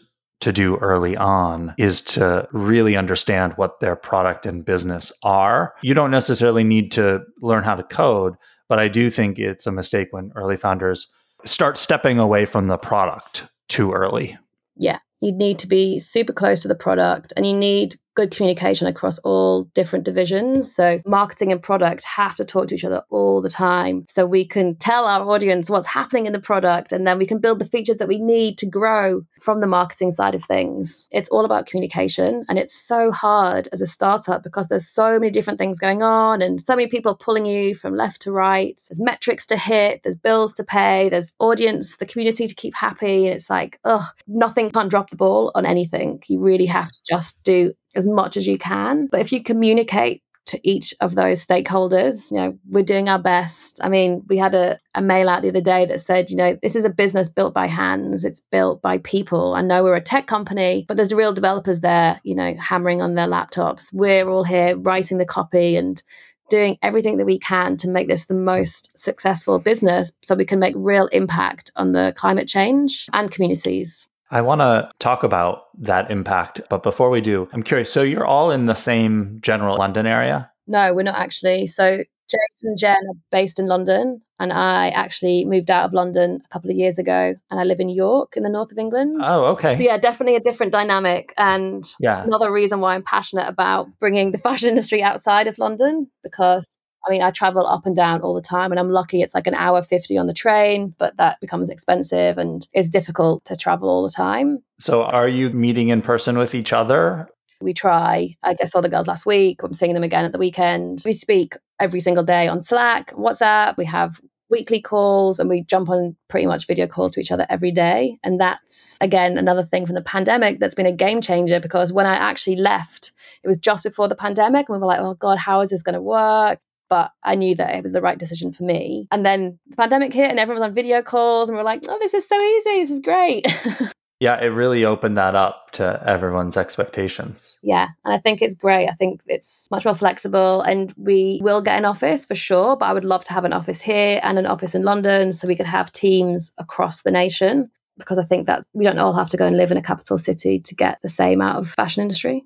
to 0.40 0.52
do 0.52 0.76
early 0.76 1.16
on 1.16 1.74
is 1.78 2.02
to 2.02 2.46
really 2.52 2.96
understand 2.96 3.54
what 3.56 3.80
their 3.80 3.96
product 3.96 4.44
and 4.44 4.64
business 4.64 5.10
are. 5.22 5.74
You 5.82 5.94
don't 5.94 6.10
necessarily 6.10 6.64
need 6.64 6.92
to 6.92 7.22
learn 7.40 7.64
how 7.64 7.74
to 7.74 7.82
code, 7.82 8.34
but 8.68 8.78
I 8.78 8.88
do 8.88 9.08
think 9.08 9.38
it's 9.38 9.66
a 9.66 9.72
mistake 9.72 10.08
when 10.10 10.32
early 10.36 10.56
founders 10.56 11.10
start 11.44 11.78
stepping 11.78 12.18
away 12.18 12.44
from 12.44 12.68
the 12.68 12.76
product 12.76 13.46
too 13.68 13.92
early. 13.92 14.36
Yeah, 14.76 14.98
you 15.20 15.32
need 15.32 15.58
to 15.60 15.66
be 15.66 15.98
super 15.98 16.32
close 16.32 16.62
to 16.62 16.68
the 16.68 16.74
product 16.74 17.32
and 17.36 17.46
you 17.46 17.56
need 17.56 17.96
good 18.14 18.30
communication 18.30 18.86
across 18.86 19.18
all 19.20 19.64
different 19.74 20.04
divisions. 20.04 20.74
So, 20.74 21.00
marketing 21.06 21.52
and 21.52 21.62
product 21.62 22.04
have 22.04 22.36
to 22.36 22.44
talk 22.44 22.68
to 22.68 22.74
each 22.74 22.84
other 22.84 23.02
all 23.10 23.40
the 23.40 23.48
time 23.48 24.06
so 24.08 24.26
we 24.26 24.44
can 24.44 24.76
tell 24.76 25.04
our 25.04 25.28
audience 25.28 25.68
what's 25.68 25.86
happening 25.86 26.26
in 26.26 26.32
the 26.32 26.40
product 26.40 26.92
and 26.92 27.06
then 27.06 27.18
we 27.18 27.26
can 27.26 27.38
build 27.38 27.58
the 27.58 27.64
features 27.64 27.96
that 27.96 28.08
we 28.08 28.20
need 28.20 28.58
to 28.58 28.66
grow 28.66 29.22
from 29.40 29.60
the 29.60 29.66
marketing 29.66 30.10
side 30.10 30.34
of 30.34 30.44
things. 30.44 31.08
It's 31.10 31.28
all 31.28 31.44
about 31.44 31.66
communication 31.66 32.44
and 32.48 32.58
it's 32.58 32.74
so 32.74 33.10
hard 33.10 33.68
as 33.72 33.80
a 33.80 33.86
startup 33.86 34.42
because 34.42 34.68
there's 34.68 34.88
so 34.88 35.18
many 35.18 35.30
different 35.30 35.58
things 35.58 35.78
going 35.78 36.02
on 36.02 36.42
and 36.42 36.60
so 36.60 36.76
many 36.76 36.88
people 36.88 37.14
pulling 37.14 37.46
you 37.46 37.74
from 37.74 37.94
left 37.96 38.22
to 38.22 38.32
right. 38.32 38.80
There's 38.88 39.00
metrics 39.00 39.46
to 39.46 39.56
hit, 39.56 40.02
there's 40.02 40.16
bills 40.16 40.52
to 40.54 40.64
pay, 40.64 41.08
there's 41.08 41.32
audience, 41.38 41.96
the 41.96 42.06
community 42.06 42.46
to 42.46 42.54
keep 42.54 42.74
happy. 42.74 43.26
And 43.26 43.34
it's 43.34 43.50
like, 43.50 43.78
ugh, 43.84 44.04
nothing 44.26 44.70
can't 44.70 44.90
drop 44.90 45.10
the 45.10 45.16
ball 45.16 45.52
on 45.54 45.66
anything. 45.66 46.22
You 46.28 46.40
really 46.40 46.66
have 46.66 46.92
to 46.92 47.00
just 47.08 47.42
do 47.42 47.72
as 47.94 48.06
much 48.06 48.36
as 48.36 48.46
you 48.46 48.58
can. 48.58 49.06
But 49.10 49.20
if 49.20 49.32
you 49.32 49.42
communicate 49.42 50.22
to 50.46 50.60
each 50.68 50.94
of 51.00 51.14
those 51.14 51.44
stakeholders. 51.44 52.30
You 52.30 52.36
know, 52.36 52.58
we're 52.68 52.84
doing 52.84 53.08
our 53.08 53.18
best. 53.18 53.80
I 53.82 53.88
mean, 53.88 54.22
we 54.28 54.36
had 54.36 54.54
a, 54.54 54.78
a 54.94 55.00
mail 55.00 55.28
out 55.28 55.42
the 55.42 55.48
other 55.48 55.60
day 55.60 55.86
that 55.86 56.00
said, 56.00 56.30
you 56.30 56.36
know, 56.36 56.58
this 56.62 56.76
is 56.76 56.84
a 56.84 56.90
business 56.90 57.28
built 57.28 57.54
by 57.54 57.66
hands, 57.66 58.24
it's 58.24 58.40
built 58.40 58.82
by 58.82 58.98
people. 58.98 59.54
I 59.54 59.62
know 59.62 59.82
we're 59.82 59.96
a 59.96 60.02
tech 60.02 60.26
company, 60.26 60.84
but 60.86 60.96
there's 60.96 61.14
real 61.14 61.32
developers 61.32 61.80
there, 61.80 62.20
you 62.24 62.34
know, 62.34 62.54
hammering 62.58 63.00
on 63.00 63.14
their 63.14 63.26
laptops. 63.26 63.92
We're 63.92 64.28
all 64.28 64.44
here 64.44 64.76
writing 64.76 65.18
the 65.18 65.24
copy 65.24 65.76
and 65.76 66.02
doing 66.50 66.76
everything 66.82 67.16
that 67.16 67.24
we 67.24 67.38
can 67.38 67.76
to 67.78 67.88
make 67.88 68.06
this 68.06 68.26
the 68.26 68.34
most 68.34 68.96
successful 68.96 69.58
business 69.58 70.12
so 70.22 70.34
we 70.34 70.44
can 70.44 70.58
make 70.58 70.74
real 70.76 71.06
impact 71.06 71.70
on 71.74 71.92
the 71.92 72.12
climate 72.16 72.46
change 72.46 73.06
and 73.14 73.30
communities. 73.30 74.06
I 74.34 74.40
want 74.40 74.60
to 74.62 74.90
talk 74.98 75.22
about 75.22 75.68
that 75.78 76.10
impact. 76.10 76.60
But 76.68 76.82
before 76.82 77.08
we 77.08 77.20
do, 77.20 77.48
I'm 77.52 77.62
curious. 77.62 77.92
So 77.92 78.02
you're 78.02 78.26
all 78.26 78.50
in 78.50 78.66
the 78.66 78.74
same 78.74 79.38
general 79.40 79.78
London 79.78 80.06
area? 80.06 80.50
No, 80.66 80.92
we're 80.92 81.04
not 81.04 81.16
actually. 81.16 81.68
So 81.68 81.98
James 81.98 82.62
and 82.64 82.76
Jen 82.76 82.96
are 82.96 83.20
based 83.30 83.60
in 83.60 83.66
London, 83.66 84.22
and 84.40 84.52
I 84.52 84.88
actually 84.88 85.44
moved 85.44 85.70
out 85.70 85.84
of 85.84 85.92
London 85.92 86.40
a 86.44 86.48
couple 86.48 86.68
of 86.68 86.76
years 86.76 86.98
ago, 86.98 87.34
and 87.48 87.60
I 87.60 87.62
live 87.62 87.78
in 87.78 87.88
York 87.88 88.36
in 88.36 88.42
the 88.42 88.50
north 88.50 88.72
of 88.72 88.78
England. 88.78 89.18
Oh, 89.22 89.44
okay. 89.52 89.76
So 89.76 89.84
yeah, 89.84 89.98
definitely 89.98 90.34
a 90.34 90.40
different 90.40 90.72
dynamic, 90.72 91.32
and 91.36 91.84
yeah. 92.00 92.24
another 92.24 92.50
reason 92.50 92.80
why 92.80 92.94
I'm 92.94 93.04
passionate 93.04 93.46
about 93.46 93.86
bringing 94.00 94.32
the 94.32 94.38
fashion 94.38 94.68
industry 94.68 95.00
outside 95.00 95.46
of 95.46 95.58
London 95.58 96.10
because 96.24 96.76
I 97.06 97.10
mean, 97.10 97.22
I 97.22 97.30
travel 97.30 97.66
up 97.66 97.86
and 97.86 97.94
down 97.94 98.22
all 98.22 98.34
the 98.34 98.40
time, 98.40 98.70
and 98.70 98.80
I'm 98.80 98.90
lucky 98.90 99.20
it's 99.20 99.34
like 99.34 99.46
an 99.46 99.54
hour 99.54 99.82
50 99.82 100.16
on 100.16 100.26
the 100.26 100.32
train, 100.32 100.94
but 100.98 101.16
that 101.18 101.40
becomes 101.40 101.70
expensive 101.70 102.38
and 102.38 102.66
it's 102.72 102.88
difficult 102.88 103.44
to 103.46 103.56
travel 103.56 103.88
all 103.88 104.02
the 104.02 104.12
time. 104.12 104.62
So, 104.78 105.04
are 105.04 105.28
you 105.28 105.50
meeting 105.50 105.88
in 105.88 106.02
person 106.02 106.38
with 106.38 106.54
each 106.54 106.72
other? 106.72 107.28
We 107.60 107.72
try. 107.72 108.36
I 108.42 108.54
guess 108.54 108.74
all 108.74 108.82
the 108.82 108.88
girls 108.88 109.08
last 109.08 109.26
week. 109.26 109.62
I'm 109.62 109.74
seeing 109.74 109.94
them 109.94 110.02
again 110.02 110.24
at 110.24 110.32
the 110.32 110.38
weekend. 110.38 111.02
We 111.04 111.12
speak 111.12 111.56
every 111.80 112.00
single 112.00 112.24
day 112.24 112.48
on 112.48 112.62
Slack, 112.62 113.12
WhatsApp. 113.12 113.76
We 113.76 113.84
have 113.86 114.20
weekly 114.50 114.80
calls 114.80 115.40
and 115.40 115.48
we 115.48 115.62
jump 115.62 115.88
on 115.88 116.16
pretty 116.28 116.46
much 116.46 116.66
video 116.66 116.86
calls 116.86 117.12
to 117.12 117.20
each 117.20 117.32
other 117.32 117.46
every 117.48 117.70
day. 117.70 118.18
And 118.22 118.40
that's, 118.40 118.96
again, 119.00 119.38
another 119.38 119.64
thing 119.64 119.86
from 119.86 119.94
the 119.94 120.02
pandemic 120.02 120.60
that's 120.60 120.74
been 120.74 120.86
a 120.86 120.92
game 120.92 121.20
changer 121.20 121.58
because 121.58 121.92
when 121.92 122.06
I 122.06 122.14
actually 122.14 122.56
left, 122.56 123.12
it 123.42 123.48
was 123.48 123.58
just 123.58 123.84
before 123.84 124.08
the 124.08 124.14
pandemic. 124.14 124.68
And 124.68 124.76
we 124.76 124.80
were 124.80 124.86
like, 124.86 125.00
oh 125.00 125.14
God, 125.14 125.38
how 125.38 125.60
is 125.60 125.70
this 125.70 125.82
going 125.82 125.94
to 125.94 126.02
work? 126.02 126.60
But 126.88 127.12
I 127.22 127.34
knew 127.34 127.54
that 127.56 127.74
it 127.74 127.82
was 127.82 127.92
the 127.92 128.00
right 128.00 128.18
decision 128.18 128.52
for 128.52 128.64
me. 128.64 129.08
And 129.10 129.24
then 129.24 129.58
the 129.66 129.76
pandemic 129.76 130.12
hit 130.12 130.30
and 130.30 130.38
everyone 130.38 130.60
was 130.60 130.68
on 130.68 130.74
video 130.74 131.02
calls 131.02 131.48
and 131.48 131.56
we 131.56 131.60
are 131.60 131.64
like, 131.64 131.84
oh, 131.88 131.98
this 132.00 132.14
is 132.14 132.28
so 132.28 132.40
easy. 132.40 132.80
This 132.80 132.90
is 132.90 133.00
great. 133.00 133.46
yeah, 134.20 134.40
it 134.40 134.48
really 134.48 134.84
opened 134.84 135.18
that 135.18 135.34
up 135.34 135.70
to 135.72 136.02
everyone's 136.06 136.56
expectations. 136.56 137.58
Yeah. 137.62 137.88
And 138.04 138.14
I 138.14 138.18
think 138.18 138.42
it's 138.42 138.54
great. 138.54 138.88
I 138.88 138.92
think 138.92 139.22
it's 139.26 139.68
much 139.70 139.84
more 139.84 139.94
flexible 139.94 140.62
and 140.62 140.92
we 140.96 141.40
will 141.42 141.62
get 141.62 141.78
an 141.78 141.84
office 141.84 142.24
for 142.24 142.34
sure. 142.34 142.76
But 142.76 142.86
I 142.86 142.92
would 142.92 143.04
love 143.04 143.24
to 143.24 143.32
have 143.32 143.44
an 143.44 143.52
office 143.52 143.80
here 143.80 144.20
and 144.22 144.38
an 144.38 144.46
office 144.46 144.74
in 144.74 144.82
London 144.82 145.32
so 145.32 145.48
we 145.48 145.56
could 145.56 145.66
have 145.66 145.92
teams 145.92 146.52
across 146.58 147.02
the 147.02 147.10
nation 147.10 147.70
because 147.98 148.18
I 148.18 148.24
think 148.24 148.46
that 148.46 148.64
we 148.72 148.84
don't 148.84 148.98
all 148.98 149.12
have 149.12 149.30
to 149.30 149.36
go 149.36 149.46
and 149.46 149.56
live 149.56 149.70
in 149.70 149.76
a 149.76 149.82
capital 149.82 150.18
city 150.18 150.58
to 150.58 150.74
get 150.74 151.00
the 151.02 151.08
same 151.08 151.40
out 151.40 151.56
of 151.56 151.68
fashion 151.68 152.02
industry. 152.02 152.44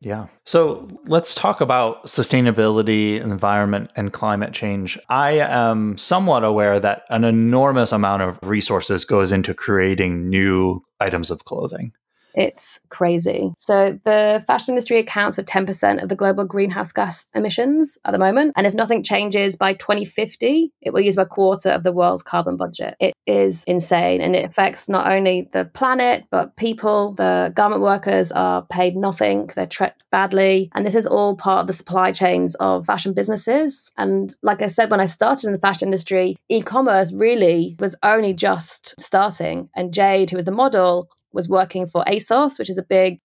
Yeah. 0.00 0.26
So 0.44 0.88
let's 1.06 1.34
talk 1.34 1.62
about 1.62 2.04
sustainability, 2.04 3.20
environment, 3.20 3.90
and 3.96 4.12
climate 4.12 4.52
change. 4.52 4.98
I 5.08 5.32
am 5.38 5.96
somewhat 5.96 6.44
aware 6.44 6.78
that 6.78 7.04
an 7.08 7.24
enormous 7.24 7.90
amount 7.90 8.22
of 8.22 8.38
resources 8.42 9.06
goes 9.06 9.32
into 9.32 9.54
creating 9.54 10.28
new 10.28 10.84
items 11.00 11.30
of 11.30 11.44
clothing. 11.46 11.92
It's 12.34 12.80
crazy. 12.88 13.52
So, 13.58 13.98
the 14.04 14.42
fashion 14.46 14.72
industry 14.72 14.98
accounts 14.98 15.36
for 15.36 15.42
10% 15.42 16.02
of 16.02 16.08
the 16.08 16.16
global 16.16 16.44
greenhouse 16.44 16.92
gas 16.92 17.28
emissions 17.34 17.96
at 18.04 18.10
the 18.10 18.18
moment. 18.18 18.52
And 18.56 18.66
if 18.66 18.74
nothing 18.74 19.02
changes 19.02 19.56
by 19.56 19.74
2050, 19.74 20.72
it 20.82 20.92
will 20.92 21.00
use 21.00 21.16
a 21.16 21.26
quarter 21.26 21.70
of 21.70 21.84
the 21.84 21.92
world's 21.92 22.22
carbon 22.22 22.56
budget. 22.56 22.96
It 23.00 23.14
is 23.26 23.64
insane. 23.64 24.20
And 24.20 24.34
it 24.34 24.44
affects 24.44 24.88
not 24.88 25.10
only 25.10 25.48
the 25.52 25.64
planet, 25.64 26.24
but 26.30 26.56
people. 26.56 27.14
The 27.14 27.52
garment 27.54 27.82
workers 27.82 28.32
are 28.32 28.66
paid 28.66 28.96
nothing, 28.96 29.50
they're 29.54 29.66
treated 29.66 29.94
badly. 30.10 30.70
And 30.74 30.86
this 30.86 30.94
is 30.94 31.06
all 31.06 31.36
part 31.36 31.62
of 31.62 31.66
the 31.66 31.72
supply 31.72 32.12
chains 32.12 32.54
of 32.56 32.86
fashion 32.86 33.12
businesses. 33.12 33.90
And 33.96 34.34
like 34.42 34.62
I 34.62 34.68
said, 34.68 34.90
when 34.90 35.00
I 35.00 35.06
started 35.06 35.46
in 35.46 35.52
the 35.52 35.58
fashion 35.58 35.88
industry, 35.88 36.36
e 36.48 36.62
commerce 36.62 37.12
really 37.12 37.76
was 37.78 37.96
only 38.02 38.32
just 38.32 38.94
starting. 39.00 39.68
And 39.74 39.92
Jade, 39.92 40.30
who 40.30 40.36
was 40.36 40.44
the 40.44 40.52
model, 40.52 41.08
was 41.34 41.48
working 41.48 41.86
for 41.86 42.04
ASOS, 42.04 42.58
which 42.58 42.70
is 42.70 42.78
a 42.78 42.82
big, 42.82 43.18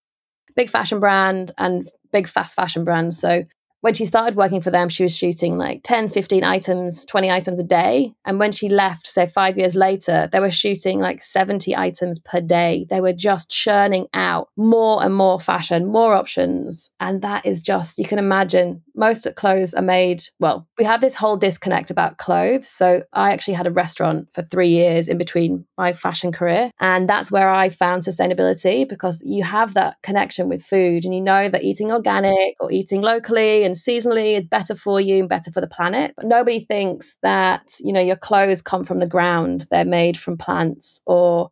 big 0.56 0.70
fashion 0.70 1.00
brand 1.00 1.52
and 1.58 1.88
big 2.12 2.28
fast 2.28 2.56
fashion 2.56 2.84
brand. 2.84 3.14
So 3.14 3.44
when 3.82 3.94
she 3.94 4.06
started 4.06 4.36
working 4.36 4.62
for 4.62 4.72
them, 4.72 4.90
she 4.90 5.04
was 5.04 5.16
shooting 5.16 5.58
like 5.58 5.82
10, 5.84 6.10
15 6.10 6.44
items, 6.44 7.06
20 7.06 7.32
items 7.32 7.60
a 7.60 7.64
day. 7.64 8.14
And 8.26 8.40
when 8.40 8.52
she 8.52 8.68
left, 8.68 9.08
say 9.08 9.26
five 9.26 9.58
years 9.58 9.76
later, 9.76 10.28
they 10.32 10.40
were 10.40 10.52
shooting 10.52 11.00
like 11.00 11.24
70 11.24 11.76
items 11.76 12.20
per 12.20 12.42
day. 12.42 12.86
They 12.90 13.00
were 13.00 13.14
just 13.14 13.50
churning 13.50 14.08
out 14.14 14.50
more 14.58 15.04
and 15.04 15.16
more 15.16 15.40
fashion, 15.40 15.86
more 15.86 16.14
options. 16.14 16.92
And 17.00 17.22
that 17.22 17.46
is 17.46 17.62
just, 17.62 17.98
you 17.98 18.06
can 18.06 18.20
imagine, 18.20 18.82
most 18.96 19.28
clothes 19.36 19.74
are 19.74 19.82
made. 19.82 20.24
Well, 20.40 20.68
we 20.78 20.84
have 20.84 21.00
this 21.00 21.16
whole 21.16 21.38
disconnect 21.38 21.90
about 21.90 22.18
clothes. 22.18 22.68
So 22.68 23.04
I 23.14 23.32
actually 23.32 23.54
had 23.54 23.68
a 23.68 23.72
restaurant 23.72 24.28
for 24.34 24.42
three 24.42 24.70
years 24.70 25.08
in 25.08 25.18
between 25.18 25.66
my 25.78 25.94
fashion 25.94 26.34
career. 26.34 26.72
And 26.82 27.10
that's 27.10 27.32
where 27.32 27.50
I 27.50 27.70
found 27.70 28.04
sustainability 28.04 28.88
because 28.88 29.22
you 29.26 29.44
have 29.44 29.74
that 29.76 29.96
connection 30.04 30.50
with 30.50 30.64
food 30.64 31.06
and 31.06 31.16
you 31.16 31.22
know 31.22 31.48
that 31.50 31.64
eating 31.64 31.92
organic 31.92 32.56
or 32.60 32.72
eating 32.72 33.02
locally 33.02 33.64
seasonally 33.74 34.38
is 34.38 34.48
better 34.48 34.76
for 34.76 35.00
you 35.02 35.20
and 35.20 35.30
better 35.30 35.52
for 35.52 35.62
the 35.62 35.68
planet. 35.68 36.14
But 36.16 36.26
nobody 36.26 36.66
thinks 36.66 37.16
that, 37.22 37.64
you 37.80 37.94
know, 37.94 38.02
your 38.02 38.16
clothes 38.16 38.62
come 38.62 38.84
from 38.84 39.00
the 39.00 39.08
ground, 39.08 39.66
they're 39.72 39.86
made 39.86 40.18
from 40.18 40.38
plants 40.38 41.02
or 41.06 41.50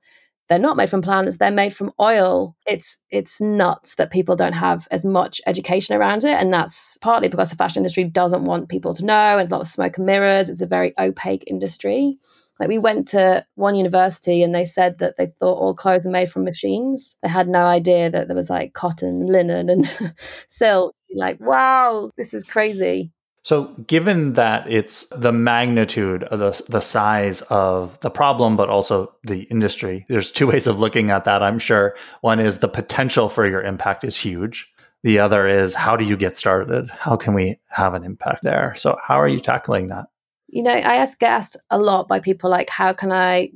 they're 0.50 0.60
not 0.60 0.78
made 0.78 0.90
from 0.90 1.02
plants 1.02 1.36
they're 1.38 1.52
made 1.52 1.76
from 1.76 1.92
oil 2.00 2.56
it's 2.66 3.00
it's 3.10 3.42
nuts 3.42 3.96
that 3.96 4.12
people 4.12 4.34
don't 4.34 4.54
have 4.54 4.88
as 4.92 5.04
much 5.04 5.42
education 5.46 5.94
around 5.94 6.24
it 6.24 6.40
and 6.40 6.54
that's 6.54 6.98
partly 7.02 7.28
because 7.28 7.50
the 7.50 7.58
fashion 7.58 7.82
industry 7.82 8.06
doesn't 8.06 8.46
want 8.46 8.70
people 8.70 8.94
to 8.94 9.06
know 9.06 9.38
and 9.38 9.50
a 9.50 9.54
lot 9.54 9.60
of 9.60 9.68
smoke 9.68 9.98
and 9.98 10.06
mirrors 10.06 10.48
it's 10.48 10.62
a 10.62 10.66
very 10.66 10.94
opaque 10.98 11.44
industry 11.48 12.18
like 12.60 12.70
we 12.70 12.78
went 12.78 13.08
to 13.10 13.46
one 13.56 13.76
university 13.76 14.42
and 14.42 14.54
they 14.54 14.66
said 14.66 14.98
that 15.00 15.16
they 15.18 15.28
thought 15.40 15.60
all 15.60 15.76
clothes 15.76 16.06
were 16.06 16.12
made 16.12 16.32
from 16.32 16.44
machines. 16.44 17.16
They 17.22 17.30
had 17.30 17.48
no 17.48 17.64
idea 17.64 18.10
that 18.10 18.28
there 18.28 18.36
was 18.36 18.50
like 18.50 18.74
cotton, 18.74 19.28
linen, 19.28 19.70
and 19.70 20.14
silk. 20.50 20.96
Like, 21.16 21.40
wow, 21.40 22.12
this 22.18 22.34
is 22.34 22.44
crazy. 22.44 23.12
So, 23.44 23.68
given 23.88 24.34
that 24.34 24.70
it's 24.70 25.08
the 25.16 25.32
magnitude 25.32 26.24
of 26.24 26.40
the, 26.40 26.64
the 26.68 26.82
size 26.82 27.42
of 27.44 27.98
the 28.02 28.10
problem, 28.10 28.58
but 28.58 28.70
also 28.70 29.14
the 29.24 29.44
industry, 29.44 30.04
there's 30.10 30.32
two 30.32 30.48
ways 30.52 30.68
of 30.68 30.82
looking 30.82 31.12
at 31.12 31.24
that, 31.24 31.42
I'm 31.42 31.60
sure. 31.60 31.96
One 32.20 32.42
is 32.42 32.58
the 32.58 32.68
potential 32.68 33.30
for 33.30 33.48
your 33.48 33.62
impact 33.62 34.04
is 34.04 34.18
huge. 34.18 34.70
The 35.04 35.20
other 35.20 35.48
is 35.48 35.76
how 35.76 35.96
do 35.96 36.04
you 36.04 36.18
get 36.18 36.36
started? 36.36 36.90
How 36.90 37.16
can 37.16 37.34
we 37.34 37.58
have 37.70 37.94
an 37.94 38.04
impact 38.04 38.44
there? 38.44 38.74
So, 38.76 38.98
how 39.02 39.22
are 39.22 39.30
you 39.30 39.40
tackling 39.40 39.88
that? 39.88 40.08
You 40.48 40.64
know, 40.64 40.72
I 40.72 40.98
ask 40.98 41.24
asked 41.24 41.56
a 41.70 41.80
lot 41.80 42.10
by 42.10 42.20
people 42.20 42.50
like, 42.50 42.70
how 42.70 42.92
can 42.92 43.14
I 43.14 43.52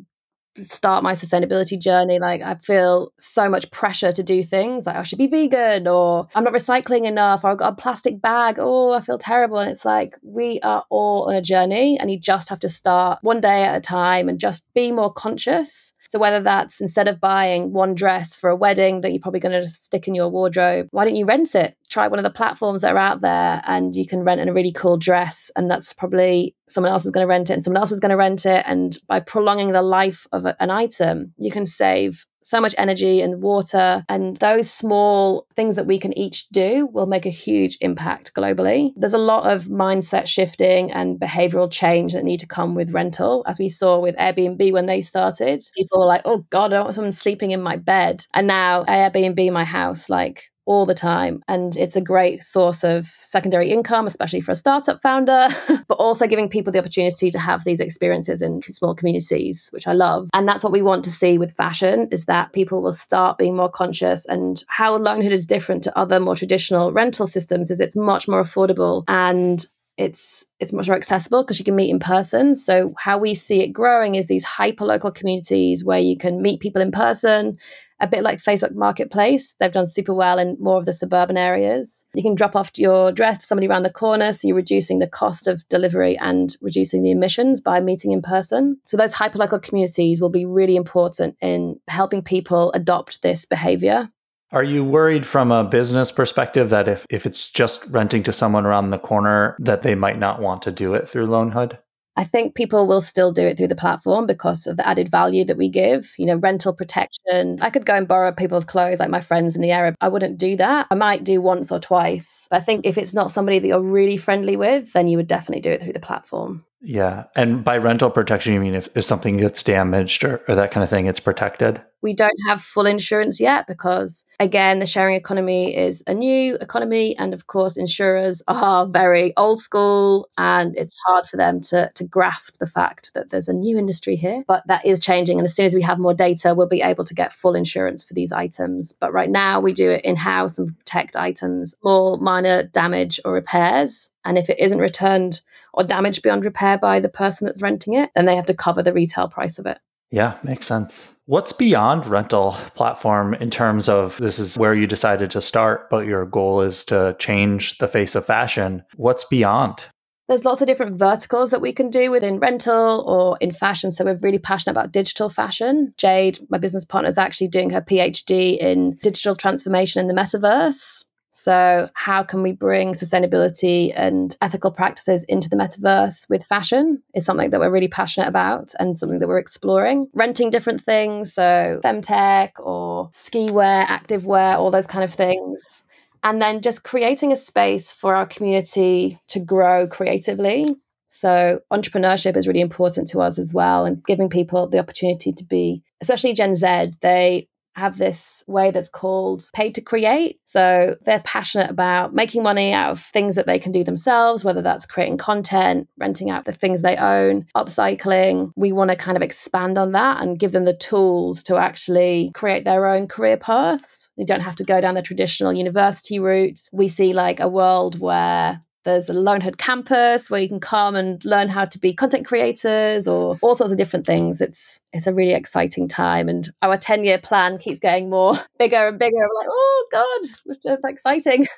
start 0.61 1.03
my 1.03 1.13
sustainability 1.13 1.79
journey 1.79 2.19
like 2.19 2.41
i 2.41 2.55
feel 2.55 3.13
so 3.17 3.47
much 3.47 3.71
pressure 3.71 4.11
to 4.11 4.21
do 4.21 4.43
things 4.43 4.85
like 4.85 4.95
oh, 4.95 4.99
i 4.99 5.03
should 5.03 5.17
be 5.17 5.27
vegan 5.27 5.87
or 5.87 6.27
i'm 6.35 6.43
not 6.43 6.53
recycling 6.53 7.05
enough 7.05 7.43
or 7.43 7.51
i've 7.51 7.57
got 7.57 7.73
a 7.73 7.75
plastic 7.75 8.21
bag 8.21 8.57
oh 8.59 8.91
i 8.91 8.99
feel 8.99 9.17
terrible. 9.17 9.57
And 9.59 9.71
it's 9.71 9.85
like 9.85 10.17
we 10.21 10.59
are 10.61 10.83
all 10.89 11.29
on 11.29 11.35
a 11.35 11.41
journey 11.41 11.97
and 11.99 12.11
you 12.11 12.19
just 12.19 12.49
have 12.49 12.59
to 12.59 12.69
start 12.69 13.19
one 13.21 13.39
day 13.41 13.63
at 13.63 13.77
a 13.77 13.81
time 13.81 14.27
and 14.27 14.39
just 14.39 14.65
be 14.73 14.91
more 14.91 15.11
conscious 15.13 15.93
so 16.11 16.19
whether 16.19 16.41
that's 16.41 16.81
instead 16.81 17.07
of 17.07 17.21
buying 17.21 17.71
one 17.71 17.95
dress 17.95 18.35
for 18.35 18.49
a 18.49 18.55
wedding 18.55 18.99
that 18.99 19.13
you're 19.13 19.21
probably 19.21 19.39
going 19.39 19.61
to 19.61 19.65
stick 19.65 20.09
in 20.09 20.13
your 20.13 20.27
wardrobe, 20.27 20.89
why 20.91 21.05
don't 21.05 21.15
you 21.15 21.25
rent 21.25 21.55
it? 21.55 21.77
Try 21.87 22.09
one 22.09 22.19
of 22.19 22.23
the 22.23 22.29
platforms 22.29 22.81
that 22.81 22.93
are 22.93 22.97
out 22.97 23.21
there 23.21 23.61
and 23.65 23.95
you 23.95 24.05
can 24.05 24.19
rent 24.19 24.41
a 24.41 24.51
really 24.51 24.73
cool 24.73 24.97
dress 24.97 25.49
and 25.55 25.71
that's 25.71 25.93
probably 25.93 26.53
someone 26.67 26.91
else 26.91 27.05
is 27.05 27.11
going 27.11 27.23
to 27.23 27.29
rent 27.29 27.49
it 27.49 27.53
and 27.53 27.63
someone 27.63 27.79
else 27.79 27.93
is 27.93 28.01
going 28.01 28.09
to 28.09 28.17
rent 28.17 28.45
it 28.45 28.65
and 28.67 28.97
by 29.07 29.21
prolonging 29.21 29.71
the 29.71 29.81
life 29.81 30.27
of 30.33 30.45
an 30.45 30.69
item, 30.69 31.33
you 31.37 31.49
can 31.49 31.65
save 31.65 32.25
so 32.41 32.59
much 32.59 32.75
energy 32.77 33.21
and 33.21 33.41
water. 33.41 34.03
And 34.09 34.37
those 34.37 34.69
small 34.69 35.47
things 35.55 35.75
that 35.75 35.85
we 35.87 35.99
can 35.99 36.17
each 36.17 36.49
do 36.49 36.87
will 36.91 37.05
make 37.05 37.25
a 37.25 37.29
huge 37.29 37.77
impact 37.81 38.33
globally. 38.33 38.91
There's 38.95 39.13
a 39.13 39.19
lot 39.19 39.51
of 39.51 39.65
mindset 39.65 40.27
shifting 40.27 40.91
and 40.91 41.19
behavioral 41.19 41.71
change 41.71 42.13
that 42.13 42.23
need 42.23 42.39
to 42.39 42.47
come 42.47 42.75
with 42.75 42.91
rental. 42.91 43.43
As 43.47 43.59
we 43.59 43.69
saw 43.69 43.99
with 43.99 44.15
Airbnb 44.17 44.71
when 44.71 44.85
they 44.85 45.01
started, 45.01 45.63
people 45.75 45.99
were 45.99 46.05
like, 46.05 46.21
oh 46.25 46.45
God, 46.49 46.73
I 46.73 46.77
don't 46.77 46.85
want 46.85 46.95
someone 46.95 47.11
sleeping 47.11 47.51
in 47.51 47.61
my 47.61 47.77
bed. 47.77 48.25
And 48.33 48.47
now 48.47 48.83
Airbnb 48.85 49.51
my 49.51 49.63
house, 49.63 50.09
like 50.09 50.50
all 50.71 50.85
the 50.85 50.93
time. 50.93 51.43
And 51.49 51.75
it's 51.75 51.97
a 51.97 52.01
great 52.01 52.43
source 52.43 52.83
of 52.83 53.07
secondary 53.21 53.69
income, 53.69 54.07
especially 54.07 54.39
for 54.39 54.53
a 54.53 54.55
startup 54.55 55.01
founder, 55.01 55.49
but 55.89 55.95
also 55.95 56.27
giving 56.27 56.47
people 56.47 56.71
the 56.71 56.79
opportunity 56.79 57.29
to 57.29 57.39
have 57.39 57.65
these 57.65 57.81
experiences 57.81 58.41
in 58.41 58.61
small 58.61 58.95
communities, 58.95 59.69
which 59.73 59.85
I 59.85 59.91
love. 59.91 60.29
And 60.33 60.47
that's 60.47 60.63
what 60.63 60.71
we 60.71 60.81
want 60.81 61.03
to 61.03 61.11
see 61.11 61.37
with 61.37 61.51
fashion 61.51 62.07
is 62.11 62.23
that 62.25 62.53
people 62.53 62.81
will 62.81 62.93
start 62.93 63.37
being 63.37 63.57
more 63.57 63.69
conscious 63.69 64.25
and 64.25 64.63
how 64.69 64.97
Loanhood 64.97 65.33
is 65.33 65.45
different 65.45 65.83
to 65.83 65.97
other 65.97 66.21
more 66.21 66.37
traditional 66.37 66.93
rental 66.93 67.27
systems 67.27 67.69
is 67.69 67.81
it's 67.81 67.97
much 67.97 68.29
more 68.29 68.41
affordable 68.41 69.03
and 69.09 69.65
it's 69.97 70.45
it's 70.59 70.71
much 70.71 70.87
more 70.87 70.95
accessible 70.95 71.43
because 71.43 71.59
you 71.59 71.65
can 71.65 71.75
meet 71.75 71.89
in 71.89 71.99
person 71.99 72.55
so 72.55 72.93
how 72.97 73.17
we 73.17 73.35
see 73.35 73.61
it 73.61 73.73
growing 73.73 74.15
is 74.15 74.27
these 74.27 74.43
hyper 74.43 74.85
local 74.85 75.11
communities 75.11 75.83
where 75.83 75.99
you 75.99 76.17
can 76.17 76.41
meet 76.41 76.61
people 76.61 76.81
in 76.81 76.91
person 76.91 77.57
a 78.01 78.07
bit 78.07 78.23
like 78.23 78.41
Facebook 78.41 78.73
Marketplace. 78.73 79.55
They've 79.59 79.71
done 79.71 79.87
super 79.87 80.13
well 80.13 80.39
in 80.39 80.57
more 80.59 80.77
of 80.77 80.85
the 80.85 80.93
suburban 80.93 81.37
areas. 81.37 82.03
You 82.13 82.23
can 82.23 82.35
drop 82.35 82.55
off 82.55 82.71
your 82.75 83.11
dress 83.11 83.37
to 83.39 83.45
somebody 83.45 83.67
around 83.67 83.83
the 83.83 83.91
corner, 83.91 84.33
so 84.33 84.47
you're 84.47 84.57
reducing 84.57 84.99
the 84.99 85.07
cost 85.07 85.47
of 85.47 85.67
delivery 85.69 86.17
and 86.17 86.55
reducing 86.61 87.03
the 87.03 87.11
emissions 87.11 87.61
by 87.61 87.79
meeting 87.79 88.11
in 88.11 88.21
person. 88.21 88.77
So 88.85 88.97
those 88.97 89.13
hyperlocal 89.13 89.61
communities 89.61 90.19
will 90.19 90.29
be 90.29 90.45
really 90.45 90.75
important 90.75 91.37
in 91.41 91.79
helping 91.87 92.21
people 92.21 92.71
adopt 92.73 93.21
this 93.21 93.45
behavior. 93.45 94.09
Are 94.51 94.63
you 94.63 94.83
worried 94.83 95.25
from 95.25 95.49
a 95.49 95.63
business 95.63 96.11
perspective 96.11 96.71
that 96.71 96.89
if, 96.89 97.05
if 97.09 97.25
it's 97.25 97.49
just 97.49 97.85
renting 97.87 98.23
to 98.23 98.33
someone 98.33 98.65
around 98.65 98.89
the 98.89 98.99
corner, 98.99 99.55
that 99.59 99.81
they 99.81 99.95
might 99.95 100.19
not 100.19 100.41
want 100.41 100.63
to 100.63 100.71
do 100.71 100.93
it 100.93 101.07
through 101.07 101.27
Loanhood? 101.27 101.77
I 102.17 102.23
think 102.23 102.55
people 102.55 102.87
will 102.87 103.01
still 103.01 103.31
do 103.31 103.45
it 103.47 103.57
through 103.57 103.69
the 103.69 103.75
platform 103.75 104.27
because 104.27 104.67
of 104.67 104.77
the 104.77 104.87
added 104.87 105.09
value 105.09 105.45
that 105.45 105.57
we 105.57 105.69
give. 105.69 106.13
You 106.17 106.25
know, 106.25 106.35
rental 106.35 106.73
protection. 106.73 107.59
I 107.61 107.69
could 107.69 107.85
go 107.85 107.95
and 107.95 108.07
borrow 108.07 108.31
people's 108.31 108.65
clothes, 108.65 108.99
like 108.99 109.09
my 109.09 109.21
friends 109.21 109.55
in 109.55 109.61
the 109.61 109.71
area. 109.71 109.95
I 110.01 110.09
wouldn't 110.09 110.37
do 110.37 110.57
that. 110.57 110.87
I 110.91 110.95
might 110.95 111.23
do 111.23 111.41
once 111.41 111.71
or 111.71 111.79
twice. 111.79 112.47
But 112.49 112.57
I 112.57 112.63
think 112.63 112.85
if 112.85 112.97
it's 112.97 113.13
not 113.13 113.31
somebody 113.31 113.59
that 113.59 113.67
you're 113.67 113.81
really 113.81 114.17
friendly 114.17 114.57
with, 114.57 114.91
then 114.93 115.07
you 115.07 115.17
would 115.17 115.27
definitely 115.27 115.61
do 115.61 115.71
it 115.71 115.81
through 115.81 115.93
the 115.93 115.99
platform. 115.99 116.65
Yeah. 116.81 117.25
And 117.35 117.63
by 117.63 117.77
rental 117.77 118.09
protection, 118.09 118.53
you 118.53 118.59
mean 118.59 118.73
if, 118.73 118.89
if 118.95 119.05
something 119.05 119.37
gets 119.37 119.61
damaged 119.61 120.23
or, 120.23 120.41
or 120.47 120.55
that 120.55 120.71
kind 120.71 120.83
of 120.83 120.89
thing, 120.89 121.05
it's 121.05 121.19
protected? 121.19 121.81
We 122.01 122.15
don't 122.15 122.37
have 122.47 122.63
full 122.63 122.87
insurance 122.87 123.39
yet 123.39 123.67
because, 123.67 124.25
again, 124.39 124.79
the 124.79 124.87
sharing 124.87 125.15
economy 125.15 125.77
is 125.77 126.03
a 126.07 126.15
new 126.15 126.55
economy. 126.55 127.15
And 127.15 127.35
of 127.35 127.45
course, 127.45 127.77
insurers 127.77 128.41
are 128.47 128.87
very 128.87 129.37
old 129.37 129.59
school 129.59 130.27
and 130.35 130.75
it's 130.75 130.97
hard 131.05 131.27
for 131.27 131.37
them 131.37 131.61
to, 131.61 131.91
to 131.93 132.03
grasp 132.03 132.57
the 132.57 132.65
fact 132.65 133.11
that 133.13 133.29
there's 133.29 133.47
a 133.47 133.53
new 133.53 133.77
industry 133.77 134.15
here. 134.15 134.43
But 134.47 134.65
that 134.65 134.83
is 134.83 134.99
changing. 134.99 135.37
And 135.37 135.45
as 135.45 135.55
soon 135.55 135.67
as 135.67 135.75
we 135.75 135.83
have 135.83 135.99
more 135.99 136.15
data, 136.15 136.55
we'll 136.55 136.67
be 136.67 136.81
able 136.81 137.03
to 137.03 137.13
get 137.13 137.31
full 137.31 137.53
insurance 137.53 138.03
for 138.03 138.15
these 138.15 138.31
items. 138.31 138.93
But 138.99 139.13
right 139.13 139.29
now, 139.29 139.59
we 139.59 139.73
do 139.73 139.91
it 139.91 140.03
in 140.03 140.15
house 140.15 140.57
and 140.57 140.75
protect 140.79 141.15
items, 141.15 141.75
more 141.83 142.17
minor 142.17 142.63
damage 142.63 143.19
or 143.23 143.33
repairs. 143.33 144.09
And 144.25 144.37
if 144.37 144.49
it 144.49 144.59
isn't 144.59 144.79
returned 144.79 145.41
or 145.73 145.83
damaged 145.83 146.21
beyond 146.21 146.45
repair 146.45 146.77
by 146.77 146.99
the 146.99 147.09
person 147.09 147.45
that's 147.45 147.61
renting 147.61 147.93
it, 147.93 148.09
then 148.15 148.25
they 148.25 148.35
have 148.35 148.45
to 148.47 148.53
cover 148.53 148.83
the 148.83 148.93
retail 148.93 149.27
price 149.27 149.59
of 149.59 149.65
it. 149.65 149.79
Yeah, 150.11 150.37
makes 150.43 150.65
sense. 150.65 151.09
What's 151.25 151.53
beyond 151.53 152.05
rental 152.05 152.51
platform 152.75 153.33
in 153.35 153.49
terms 153.49 153.87
of 153.87 154.17
this 154.17 154.39
is 154.39 154.57
where 154.57 154.73
you 154.73 154.85
decided 154.85 155.31
to 155.31 155.41
start, 155.41 155.89
but 155.89 156.05
your 156.05 156.25
goal 156.25 156.59
is 156.61 156.83
to 156.85 157.15
change 157.19 157.77
the 157.77 157.87
face 157.87 158.15
of 158.15 158.25
fashion? 158.25 158.83
What's 158.97 159.23
beyond? 159.23 159.79
There's 160.27 160.45
lots 160.45 160.61
of 160.61 160.67
different 160.67 160.97
verticals 160.97 161.51
that 161.51 161.61
we 161.61 161.73
can 161.73 161.89
do 161.89 162.11
within 162.11 162.39
rental 162.39 163.03
or 163.07 163.37
in 163.39 163.51
fashion. 163.51 163.91
So 163.91 164.05
we're 164.05 164.17
really 164.17 164.39
passionate 164.39 164.71
about 164.71 164.91
digital 164.91 165.29
fashion. 165.29 165.93
Jade, 165.97 166.39
my 166.49 166.57
business 166.57 166.85
partner, 166.85 167.09
is 167.09 167.17
actually 167.17 167.49
doing 167.49 167.69
her 167.69 167.81
PhD 167.81 168.57
in 168.57 168.97
digital 169.01 169.35
transformation 169.35 169.99
in 170.01 170.07
the 170.07 170.21
metaverse. 170.21 171.05
So, 171.31 171.89
how 171.93 172.23
can 172.23 172.43
we 172.43 172.51
bring 172.51 172.93
sustainability 172.93 173.93
and 173.95 174.35
ethical 174.41 174.69
practices 174.69 175.23
into 175.23 175.47
the 175.47 175.55
metaverse 175.55 176.29
with 176.29 176.45
fashion 176.45 177.01
is 177.15 177.25
something 177.25 177.51
that 177.51 177.59
we're 177.59 177.71
really 177.71 177.87
passionate 177.87 178.27
about 178.27 178.73
and 178.79 178.99
something 178.99 179.19
that 179.19 179.29
we're 179.29 179.39
exploring. 179.39 180.09
Renting 180.13 180.49
different 180.49 180.81
things, 180.83 181.33
so 181.33 181.79
femtech 181.83 182.51
or 182.59 183.09
ski 183.13 183.49
wear, 183.49 183.85
active 183.87 184.25
wear, 184.25 184.57
all 184.57 184.71
those 184.71 184.87
kind 184.87 185.05
of 185.05 185.13
things. 185.13 185.83
And 186.21 186.41
then 186.41 186.61
just 186.61 186.83
creating 186.83 187.31
a 187.31 187.37
space 187.37 187.93
for 187.93 188.13
our 188.13 188.25
community 188.25 189.17
to 189.29 189.39
grow 189.39 189.87
creatively. 189.87 190.75
So, 191.07 191.61
entrepreneurship 191.71 192.35
is 192.35 192.45
really 192.45 192.61
important 192.61 193.07
to 193.09 193.19
us 193.19 193.39
as 193.39 193.53
well, 193.53 193.85
and 193.85 194.03
giving 194.05 194.29
people 194.29 194.67
the 194.67 194.79
opportunity 194.79 195.31
to 195.31 195.45
be, 195.45 195.81
especially 196.01 196.33
Gen 196.33 196.55
Z, 196.55 196.91
they 197.01 197.47
have 197.75 197.97
this 197.97 198.43
way 198.47 198.71
that's 198.71 198.89
called 198.89 199.49
paid 199.53 199.75
to 199.75 199.81
create. 199.81 200.39
So 200.45 200.95
they're 201.03 201.21
passionate 201.23 201.69
about 201.69 202.13
making 202.13 202.43
money 202.43 202.73
out 202.73 202.91
of 202.91 203.01
things 203.01 203.35
that 203.35 203.47
they 203.47 203.59
can 203.59 203.71
do 203.71 203.83
themselves, 203.83 204.43
whether 204.43 204.61
that's 204.61 204.85
creating 204.85 205.17
content, 205.17 205.87
renting 205.97 206.29
out 206.29 206.45
the 206.45 206.53
things 206.53 206.81
they 206.81 206.97
own, 206.97 207.45
upcycling. 207.55 208.51
We 208.55 208.71
want 208.71 208.91
to 208.91 208.97
kind 208.97 209.17
of 209.17 209.23
expand 209.23 209.77
on 209.77 209.93
that 209.93 210.21
and 210.21 210.39
give 210.39 210.51
them 210.51 210.65
the 210.65 210.73
tools 210.73 211.43
to 211.43 211.55
actually 211.57 212.31
create 212.33 212.65
their 212.65 212.87
own 212.87 213.07
career 213.07 213.37
paths. 213.37 214.09
They 214.17 214.25
don't 214.25 214.41
have 214.41 214.55
to 214.57 214.63
go 214.63 214.81
down 214.81 214.95
the 214.95 215.01
traditional 215.01 215.53
university 215.53 216.19
routes. 216.19 216.69
We 216.73 216.87
see 216.87 217.13
like 217.13 217.39
a 217.39 217.47
world 217.47 217.99
where 217.99 218.61
there's 218.83 219.09
a 219.09 219.13
Loanhood 219.13 219.57
campus 219.57 220.29
where 220.29 220.41
you 220.41 220.49
can 220.49 220.59
come 220.59 220.95
and 220.95 221.23
learn 221.23 221.49
how 221.49 221.65
to 221.65 221.79
be 221.79 221.93
content 221.93 222.25
creators 222.25 223.07
or 223.07 223.37
all 223.41 223.55
sorts 223.55 223.71
of 223.71 223.77
different 223.77 224.05
things. 224.05 224.41
It's 224.41 224.79
it's 224.93 225.07
a 225.07 225.13
really 225.13 225.33
exciting 225.33 225.87
time, 225.87 226.29
and 226.29 226.51
our 226.61 226.77
ten 226.77 227.03
year 227.03 227.17
plan 227.17 227.57
keeps 227.57 227.79
getting 227.79 228.09
more 228.09 228.35
bigger 228.59 228.87
and 228.87 228.99
bigger. 228.99 229.17
I'm 229.17 229.29
like, 229.35 229.47
oh 229.49 229.85
god, 229.91 230.57
it's 230.63 230.85
exciting. 230.85 231.47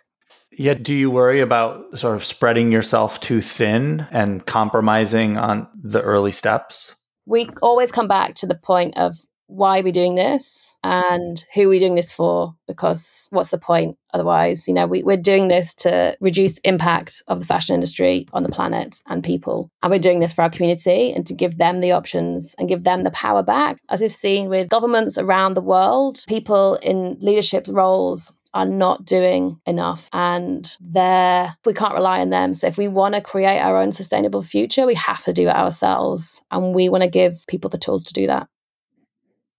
Yeah. 0.55 0.75
Do 0.75 0.93
you 0.93 1.09
worry 1.09 1.41
about 1.41 1.97
sort 1.97 2.15
of 2.15 2.23
spreading 2.23 2.71
yourself 2.71 3.19
too 3.19 3.41
thin 3.41 4.05
and 4.11 4.45
compromising 4.45 5.37
on 5.37 5.67
the 5.75 6.01
early 6.01 6.31
steps? 6.31 6.95
We 7.25 7.49
always 7.61 7.91
come 7.91 8.07
back 8.07 8.35
to 8.35 8.45
the 8.45 8.55
point 8.55 8.95
of 8.97 9.17
why 9.53 9.79
are 9.79 9.83
we 9.83 9.91
doing 9.91 10.15
this 10.15 10.75
and 10.83 11.45
who 11.53 11.67
are 11.67 11.69
we 11.69 11.77
doing 11.77 11.93
this 11.93 12.11
for? 12.11 12.55
Because 12.67 13.27
what's 13.29 13.51
the 13.51 13.59
point 13.59 13.97
otherwise? 14.11 14.67
You 14.67 14.73
know, 14.73 14.87
we, 14.87 15.03
we're 15.03 15.15
doing 15.15 15.47
this 15.47 15.75
to 15.75 16.17
reduce 16.19 16.57
impact 16.59 17.21
of 17.27 17.39
the 17.39 17.45
fashion 17.45 17.75
industry 17.75 18.27
on 18.33 18.41
the 18.41 18.49
planet 18.49 18.99
and 19.07 19.23
people. 19.23 19.69
And 19.83 19.91
we're 19.91 19.99
doing 19.99 20.19
this 20.19 20.33
for 20.33 20.41
our 20.41 20.49
community 20.49 21.13
and 21.13 21.27
to 21.27 21.35
give 21.35 21.59
them 21.59 21.81
the 21.81 21.91
options 21.91 22.55
and 22.57 22.67
give 22.67 22.83
them 22.83 23.03
the 23.03 23.11
power 23.11 23.43
back. 23.43 23.77
As 23.89 24.01
we've 24.01 24.11
seen 24.11 24.49
with 24.49 24.69
governments 24.69 25.19
around 25.19 25.53
the 25.53 25.61
world, 25.61 26.23
people 26.27 26.75
in 26.81 27.17
leadership 27.19 27.67
roles 27.69 28.31
are 28.55 28.65
not 28.65 29.05
doing 29.05 29.59
enough 29.67 30.09
and 30.13 30.77
they're 30.79 31.55
we 31.65 31.73
can't 31.73 31.95
rely 31.95 32.21
on 32.21 32.29
them 32.29 32.53
so 32.53 32.67
if 32.67 32.77
we 32.77 32.87
want 32.87 33.15
to 33.15 33.21
create 33.21 33.59
our 33.59 33.77
own 33.77 33.91
sustainable 33.91 34.43
future 34.43 34.85
we 34.85 34.93
have 34.93 35.23
to 35.23 35.33
do 35.33 35.47
it 35.47 35.55
ourselves 35.55 36.39
and 36.51 36.75
we 36.75 36.87
want 36.87 37.01
to 37.01 37.09
give 37.09 37.43
people 37.47 37.67
the 37.67 37.79
tools 37.79 38.03
to 38.03 38.13
do 38.13 38.27
that 38.27 38.47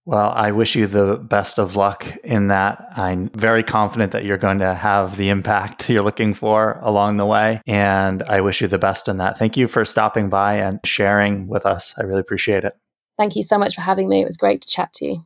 well, 0.05 0.29
I 0.29 0.51
wish 0.51 0.75
you 0.75 0.85
the 0.85 1.17
best 1.17 1.57
of 1.57 1.75
luck 1.75 2.05
in 2.23 2.49
that. 2.49 2.93
I'm 2.95 3.29
very 3.29 3.63
confident 3.63 4.11
that 4.11 4.23
you're 4.23 4.37
going 4.37 4.59
to 4.59 4.75
have 4.75 5.17
the 5.17 5.29
impact 5.29 5.89
you're 5.89 6.03
looking 6.03 6.35
for 6.35 6.79
along 6.81 7.17
the 7.17 7.25
way. 7.25 7.61
And 7.65 8.21
I 8.23 8.41
wish 8.41 8.61
you 8.61 8.67
the 8.67 8.77
best 8.77 9.07
in 9.07 9.17
that. 9.17 9.39
Thank 9.39 9.57
you 9.57 9.67
for 9.67 9.83
stopping 9.83 10.29
by 10.29 10.55
and 10.55 10.79
sharing 10.85 11.47
with 11.47 11.65
us. 11.65 11.95
I 11.97 12.03
really 12.03 12.21
appreciate 12.21 12.63
it. 12.63 12.73
Thank 13.17 13.35
you 13.35 13.43
so 13.43 13.57
much 13.57 13.73
for 13.73 13.81
having 13.81 14.07
me. 14.07 14.21
It 14.21 14.25
was 14.25 14.37
great 14.37 14.61
to 14.61 14.67
chat 14.67 14.93
to 14.93 15.05
you. 15.05 15.25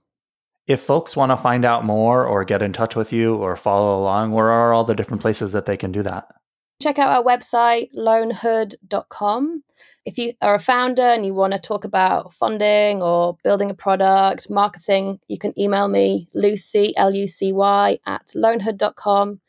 If 0.66 0.80
folks 0.80 1.18
want 1.18 1.32
to 1.32 1.38
find 1.38 1.66
out 1.66 1.84
more 1.84 2.26
or 2.26 2.46
get 2.46 2.62
in 2.62 2.72
touch 2.72 2.96
with 2.96 3.12
you 3.12 3.36
or 3.36 3.56
follow 3.56 4.00
along, 4.00 4.32
where 4.32 4.50
are 4.50 4.72
all 4.72 4.84
the 4.84 4.94
different 4.94 5.22
places 5.22 5.52
that 5.52 5.66
they 5.66 5.76
can 5.76 5.92
do 5.92 6.04
that? 6.04 6.28
Check 6.82 7.00
out 7.00 7.10
our 7.10 7.24
website, 7.24 7.90
loanhood.com. 7.94 9.64
If 10.06 10.18
you 10.18 10.34
are 10.42 10.56
a 10.56 10.60
founder 10.60 11.02
and 11.02 11.26
you 11.26 11.34
want 11.34 11.54
to 11.54 11.60
talk 11.60 11.84
about 11.84 12.34
funding 12.34 13.04
or 13.04 13.38
building 13.44 13.70
a 13.70 13.74
product, 13.74 14.50
marketing, 14.50 15.20
you 15.28 15.38
can 15.38 15.58
email 15.60 15.88
me, 15.88 16.28
Lucy, 16.34 16.96
L 16.98 17.14
U 17.14 17.28
C 17.28 17.52
Y, 17.52 18.00
at 18.06 18.28
loanhood.com. 18.36 19.40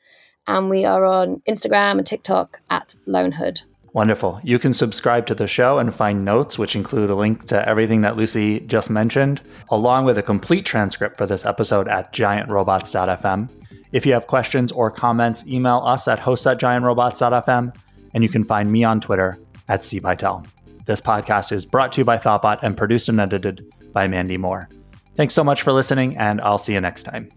And 0.47 0.69
we 0.69 0.85
are 0.85 1.05
on 1.05 1.43
Instagram 1.49 1.99
and 1.99 2.07
TikTok 2.07 2.61
at 2.69 2.95
loanhood. 3.07 3.63
Wonderful. 3.93 4.41
You 4.45 4.59
can 4.59 4.73
subscribe 4.73 5.27
to 5.27 5.35
the 5.35 5.49
show 5.49 5.79
and 5.79 5.93
find 5.93 6.25
notes, 6.25 6.59
which 6.59 6.77
include 6.77 7.11
a 7.11 7.15
link 7.15 7.45
to 7.47 7.69
everything 7.69 8.03
that 8.03 8.17
Lucy 8.17 8.61
just 8.61 8.91
mentioned, 8.91 9.41
along 9.71 10.05
with 10.05 10.19
a 10.19 10.23
complete 10.23 10.65
transcript 10.65 11.17
for 11.17 11.27
this 11.27 11.45
episode 11.45 11.89
at 11.89 12.13
giantrobots.fm. 12.13 13.51
If 13.93 14.07
you 14.07 14.13
have 14.13 14.29
questions 14.29 14.71
or 14.71 14.91
comments, 14.91 15.47
email 15.49 15.83
us 15.85 16.07
at 16.07 16.21
host 16.21 16.47
at 16.47 16.61
giantrobots.fm, 16.61 17.75
and 18.15 18.23
you 18.23 18.29
can 18.29 18.45
find 18.45 18.71
me 18.71 18.85
on 18.85 19.01
Twitter 19.01 19.39
at 19.71 19.81
cpytel. 19.81 20.47
This 20.85 21.01
podcast 21.01 21.53
is 21.53 21.65
brought 21.65 21.93
to 21.93 22.01
you 22.01 22.05
by 22.05 22.19
Thoughtbot 22.19 22.59
and 22.63 22.77
produced 22.77 23.09
and 23.09 23.21
edited 23.21 23.65
by 23.93 24.09
Mandy 24.09 24.37
Moore. 24.37 24.69
Thanks 25.17 25.33
so 25.33 25.45
much 25.45 25.63
for 25.63 25.73
listening, 25.73 26.17
and 26.17 26.41
I'll 26.41 26.59
see 26.59 26.75
you 26.75 26.81
next 26.81 27.05
time. 27.05 27.31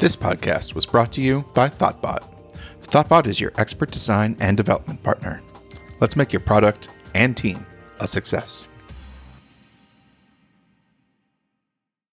This 0.00 0.16
podcast 0.16 0.74
was 0.74 0.84
brought 0.84 1.12
to 1.12 1.22
you 1.22 1.44
by 1.54 1.68
Thoughtbot. 1.68 2.28
Thoughtbot 2.82 3.28
is 3.28 3.40
your 3.40 3.52
expert 3.56 3.92
design 3.92 4.36
and 4.40 4.56
development 4.56 5.02
partner. 5.04 5.40
Let's 6.00 6.16
make 6.16 6.32
your 6.32 6.40
product 6.40 6.88
and 7.14 7.36
team 7.36 7.64
a 8.00 8.08
success. 8.08 8.66